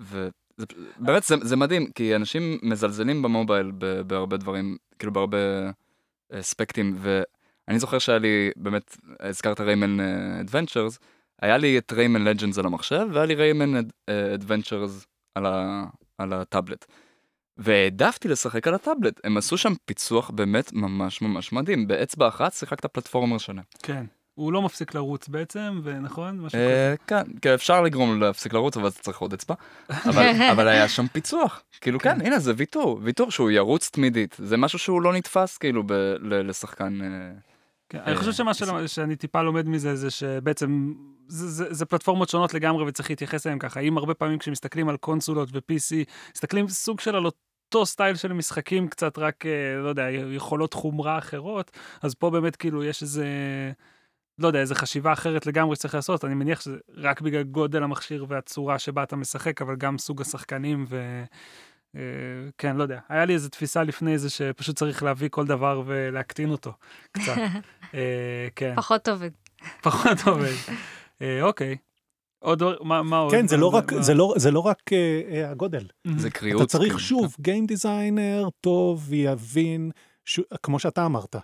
ו... 0.00 0.28
זה, 0.56 0.66
באמת 0.98 1.24
זה, 1.24 1.34
זה 1.42 1.56
מדהים, 1.56 1.90
כי 1.90 2.16
אנשים 2.16 2.58
מזלזלים 2.62 3.22
במובייל 3.22 3.72
בהרבה 4.06 4.36
דברים, 4.36 4.76
כאילו 4.98 5.12
בהרבה 5.12 5.38
אספקטים, 6.32 6.96
ואני 6.98 7.78
זוכר 7.78 7.98
שהיה 7.98 8.18
לי, 8.18 8.50
באמת, 8.56 8.96
הזכרת 9.20 9.60
ריימן 9.60 10.00
אדוונצ'רס, 10.40 10.98
היה 11.42 11.58
לי 11.58 11.78
את 11.78 11.92
ריימן 11.92 12.24
לג'נדס 12.24 12.58
על 12.58 12.66
המחשב, 12.66 13.06
והיה 13.12 13.26
לי 13.26 13.34
ריימן 13.34 13.80
אדוונצ'רס 14.34 15.06
על, 15.34 15.46
ה... 15.46 15.84
על 16.18 16.32
הטאבלט. 16.32 16.86
והעדפתי 17.58 18.28
לשחק 18.28 18.66
על 18.66 18.74
הטאבלט, 18.74 19.20
הם 19.24 19.36
עשו 19.36 19.58
שם 19.58 19.72
פיצוח 19.84 20.30
באמת 20.30 20.72
ממש 20.72 21.22
ממש 21.22 21.52
מדהים, 21.52 21.88
באצבע 21.88 22.28
אחת 22.28 22.52
שיחקת 22.52 22.86
פלטפורמר 22.86 23.38
שלם. 23.38 23.62
כן. 23.82 24.04
הוא 24.34 24.52
לא 24.52 24.62
מפסיק 24.62 24.94
לרוץ 24.94 25.28
בעצם, 25.28 25.80
נכון? 25.84 26.40
משהו 26.40 26.58
אה, 26.58 26.94
כן, 27.06 27.22
כן, 27.42 27.52
אפשר 27.54 27.82
לגרום 27.82 28.14
לו 28.14 28.26
להפסיק 28.26 28.52
לרוץ, 28.52 28.76
אבל 28.76 28.88
אתה 28.88 28.98
צריך 29.02 29.18
עוד 29.18 29.32
אצבע. 29.32 29.54
אבל, 29.90 30.26
אבל 30.52 30.68
היה 30.68 30.88
שם 30.88 31.06
פיצוח. 31.12 31.62
כאילו, 31.80 31.98
כן, 31.98 32.20
הנה, 32.20 32.38
זה 32.38 32.52
ויתור, 32.56 33.00
ויתור 33.02 33.30
שהוא 33.30 33.50
ירוץ 33.50 33.90
תמידית. 33.90 34.36
זה 34.38 34.56
משהו 34.56 34.78
שהוא 34.78 35.02
לא 35.02 35.12
נתפס, 35.12 35.58
כאילו, 35.58 35.82
ב, 35.86 35.92
ל, 36.20 36.48
לשחקן... 36.48 36.98
כן, 37.88 37.98
אני 38.06 38.16
חושב 38.16 38.32
שמה 38.32 38.54
של- 38.54 38.86
שאני 38.86 39.16
טיפה 39.16 39.42
לומד 39.42 39.68
מזה 39.68 39.96
זה 39.96 40.10
שבעצם 40.10 40.92
זה, 41.28 41.48
זה, 41.48 41.74
זה 41.74 41.86
פלטפורמות 41.86 42.28
שונות 42.28 42.54
לגמרי 42.54 42.84
וצריך 42.84 43.10
להתייחס 43.10 43.46
אליהן 43.46 43.58
ככה. 43.58 43.80
אם 43.80 43.98
הרבה 43.98 44.14
פעמים 44.14 44.38
כשמסתכלים 44.38 44.88
על 44.88 44.96
קונסולות 44.96 45.48
ו-PC, 45.52 45.94
מסתכלים 46.34 46.68
סוג 46.68 47.00
של 47.00 47.16
על 47.16 47.26
אותו 47.26 47.86
סטייל 47.86 48.16
של 48.16 48.32
משחקים, 48.32 48.88
קצת 48.88 49.18
רק, 49.18 49.46
אה, 49.46 49.82
לא 49.82 49.88
יודע, 49.88 50.10
יכולות 50.10 50.74
חומרה 50.74 51.18
אחרות, 51.18 51.70
אז 52.02 52.14
פה 52.14 52.30
באמת 52.30 52.56
כאילו 52.56 52.84
יש 52.84 53.02
איזה, 53.02 53.26
לא 54.38 54.46
יודע, 54.46 54.60
איזה 54.60 54.74
חשיבה 54.74 55.12
אחרת 55.12 55.46
לגמרי 55.46 55.76
שצריך 55.76 55.94
לעשות. 55.94 56.24
אני 56.24 56.34
מניח 56.34 56.60
שזה 56.60 56.76
רק 56.96 57.20
בגלל 57.20 57.42
גודל 57.42 57.82
המכשיר 57.82 58.26
והצורה 58.28 58.78
שבה 58.78 59.02
אתה 59.02 59.16
משחק, 59.16 59.62
אבל 59.62 59.76
גם 59.76 59.98
סוג 59.98 60.20
השחקנים 60.20 60.84
ו... 60.88 61.24
אה, 61.96 62.00
כן, 62.58 62.76
לא 62.76 62.82
יודע. 62.82 63.00
היה 63.08 63.24
לי 63.24 63.34
איזו 63.34 63.48
תפיסה 63.48 63.82
לפני 63.82 64.18
זה 64.18 64.30
שפשוט 64.30 64.76
צריך 64.76 65.02
להביא 65.02 65.28
כל 65.28 65.46
דבר 65.46 65.82
ולהקטין 65.86 66.50
אותו 66.50 66.72
קצת. 67.12 67.36
אה, 67.94 68.00
כן, 68.56 68.72
פחות 68.76 69.08
עובד. 69.08 69.30
פחות 69.82 70.18
עובד. 70.26 70.52
אה, 71.22 71.42
אוקיי. 71.42 71.76
עוד, 72.38 72.58
דבר- 72.58 72.82
מה 72.82 73.02
מה 73.02 73.18
עוד? 73.18 73.30
כן, 73.32 73.46
זה 73.48 73.56
לא 73.56 73.74
רק, 73.74 73.92
זה 74.00 74.14
לא, 74.14 74.34
זה 74.36 74.50
לא 74.50 74.60
רק 74.60 74.78
אה, 74.92 75.50
הגודל. 75.50 75.86
זה 76.16 76.30
קריאות. 76.30 76.62
אתה 76.62 76.68
צריך 76.70 76.82
כאילו. 76.92 76.98
שוב, 77.00 77.36
גיים 77.40 77.66
דיזיינר 77.66 78.48
טוב 78.60 79.12
יבין, 79.12 79.90
ש... 80.24 80.40
כמו 80.62 80.78
שאתה 80.78 81.06
אמרת, 81.06 81.36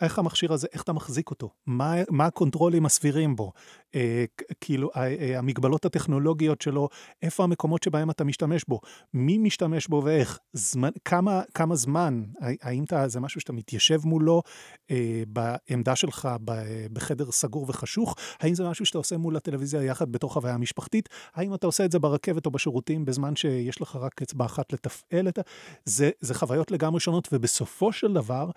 איך 0.00 0.18
המכשיר 0.18 0.52
הזה, 0.52 0.66
איך 0.72 0.82
אתה 0.82 0.92
מחזיק 0.92 1.30
אותו, 1.30 1.50
מה, 1.66 1.94
מה 2.10 2.26
הקונטרולים 2.26 2.86
הסבירים 2.86 3.36
בו, 3.36 3.52
אה, 3.94 4.24
כאילו 4.60 4.90
ה- 4.94 5.06
אה, 5.06 5.38
המגבלות 5.38 5.84
הטכנולוגיות 5.84 6.62
שלו, 6.62 6.88
איפה 7.22 7.44
המקומות 7.44 7.82
שבהם 7.82 8.10
אתה 8.10 8.24
משתמש 8.24 8.64
בו, 8.68 8.80
מי 9.14 9.38
משתמש 9.38 9.86
בו 9.88 10.02
ואיך, 10.04 10.38
זמן, 10.52 10.90
כמה, 11.04 11.42
כמה 11.54 11.76
זמן, 11.76 12.22
האם 12.62 12.84
אתה, 12.84 13.08
זה 13.08 13.20
משהו 13.20 13.40
שאתה 13.40 13.52
מתיישב 13.52 14.00
מולו 14.04 14.42
אה, 14.90 15.22
בעמדה 15.26 15.96
שלך 15.96 16.28
ב, 16.44 16.52
בחדר 16.92 17.30
סגור 17.30 17.66
וחשוך, 17.68 18.14
האם 18.40 18.54
זה 18.54 18.64
משהו 18.64 18.86
שאתה 18.86 18.98
עושה 18.98 19.16
מול 19.16 19.36
הטלוויזיה 19.36 19.82
יחד 19.82 20.12
בתור 20.12 20.32
חוויה 20.32 20.56
משפחתית, 20.56 21.08
האם 21.34 21.54
אתה 21.54 21.66
עושה 21.66 21.84
את 21.84 21.92
זה 21.92 21.98
ברכבת 21.98 22.46
או 22.46 22.50
בשירותים 22.50 23.04
בזמן 23.04 23.36
שיש 23.36 23.80
לך 23.80 23.96
רק 23.96 24.22
אצבע 24.22 24.44
אחת 24.44 24.72
לתפעל 24.72 25.28
את 25.28 25.38
ה... 25.38 25.42
זה, 25.84 26.10
זה 26.20 26.34
חוויות 26.34 26.70
לגמרי 26.70 27.00
שונות, 27.00 27.28
ובסופו 27.32 27.92
של 27.92 28.12
דבר, 28.12 28.50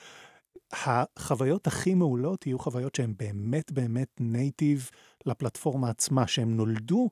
החוויות 0.86 1.68
הכי 1.68 1.94
מעולות 1.94 2.48
יהיו 2.48 2.60
חוויות 2.60 2.96
שהן 2.96 3.14
באמת 3.18 3.72
באמת 3.72 4.08
נייטיב 4.20 4.90
לפלטפורמה 5.26 5.90
עצמה, 5.90 6.28
שהן 6.28 6.56
נולדו 6.56 7.10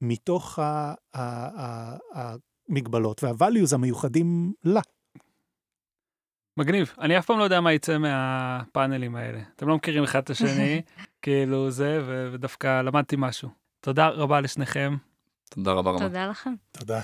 מתוך 0.00 0.58
ה- 0.58 0.94
ה- 1.14 1.60
ה- 1.62 1.96
המגבלות 2.68 3.24
והvalues 3.24 3.74
המיוחדים 3.74 4.52
לה. 4.64 4.80
מגניב. 6.58 6.94
אני 7.00 7.18
אף 7.18 7.26
פעם 7.26 7.38
לא 7.38 7.44
יודע 7.44 7.60
מה 7.60 7.72
יצא 7.72 7.98
מהפאנלים 7.98 9.16
האלה. 9.16 9.40
אתם 9.56 9.68
לא 9.68 9.76
מכירים 9.76 10.04
אחד 10.04 10.18
את 10.18 10.30
השני, 10.30 10.82
כאילו 11.22 11.70
זה, 11.70 12.00
ו- 12.06 12.28
ודווקא 12.32 12.82
למדתי 12.82 13.16
משהו. 13.18 13.48
תודה 13.80 14.08
רבה 14.08 14.40
לשניכם. 14.40 14.96
תודה 15.50 15.72
רבה 15.72 15.90
רבה. 15.90 16.00
תודה 16.00 16.26
לכם. 16.26 16.54
תודה. 16.72 17.00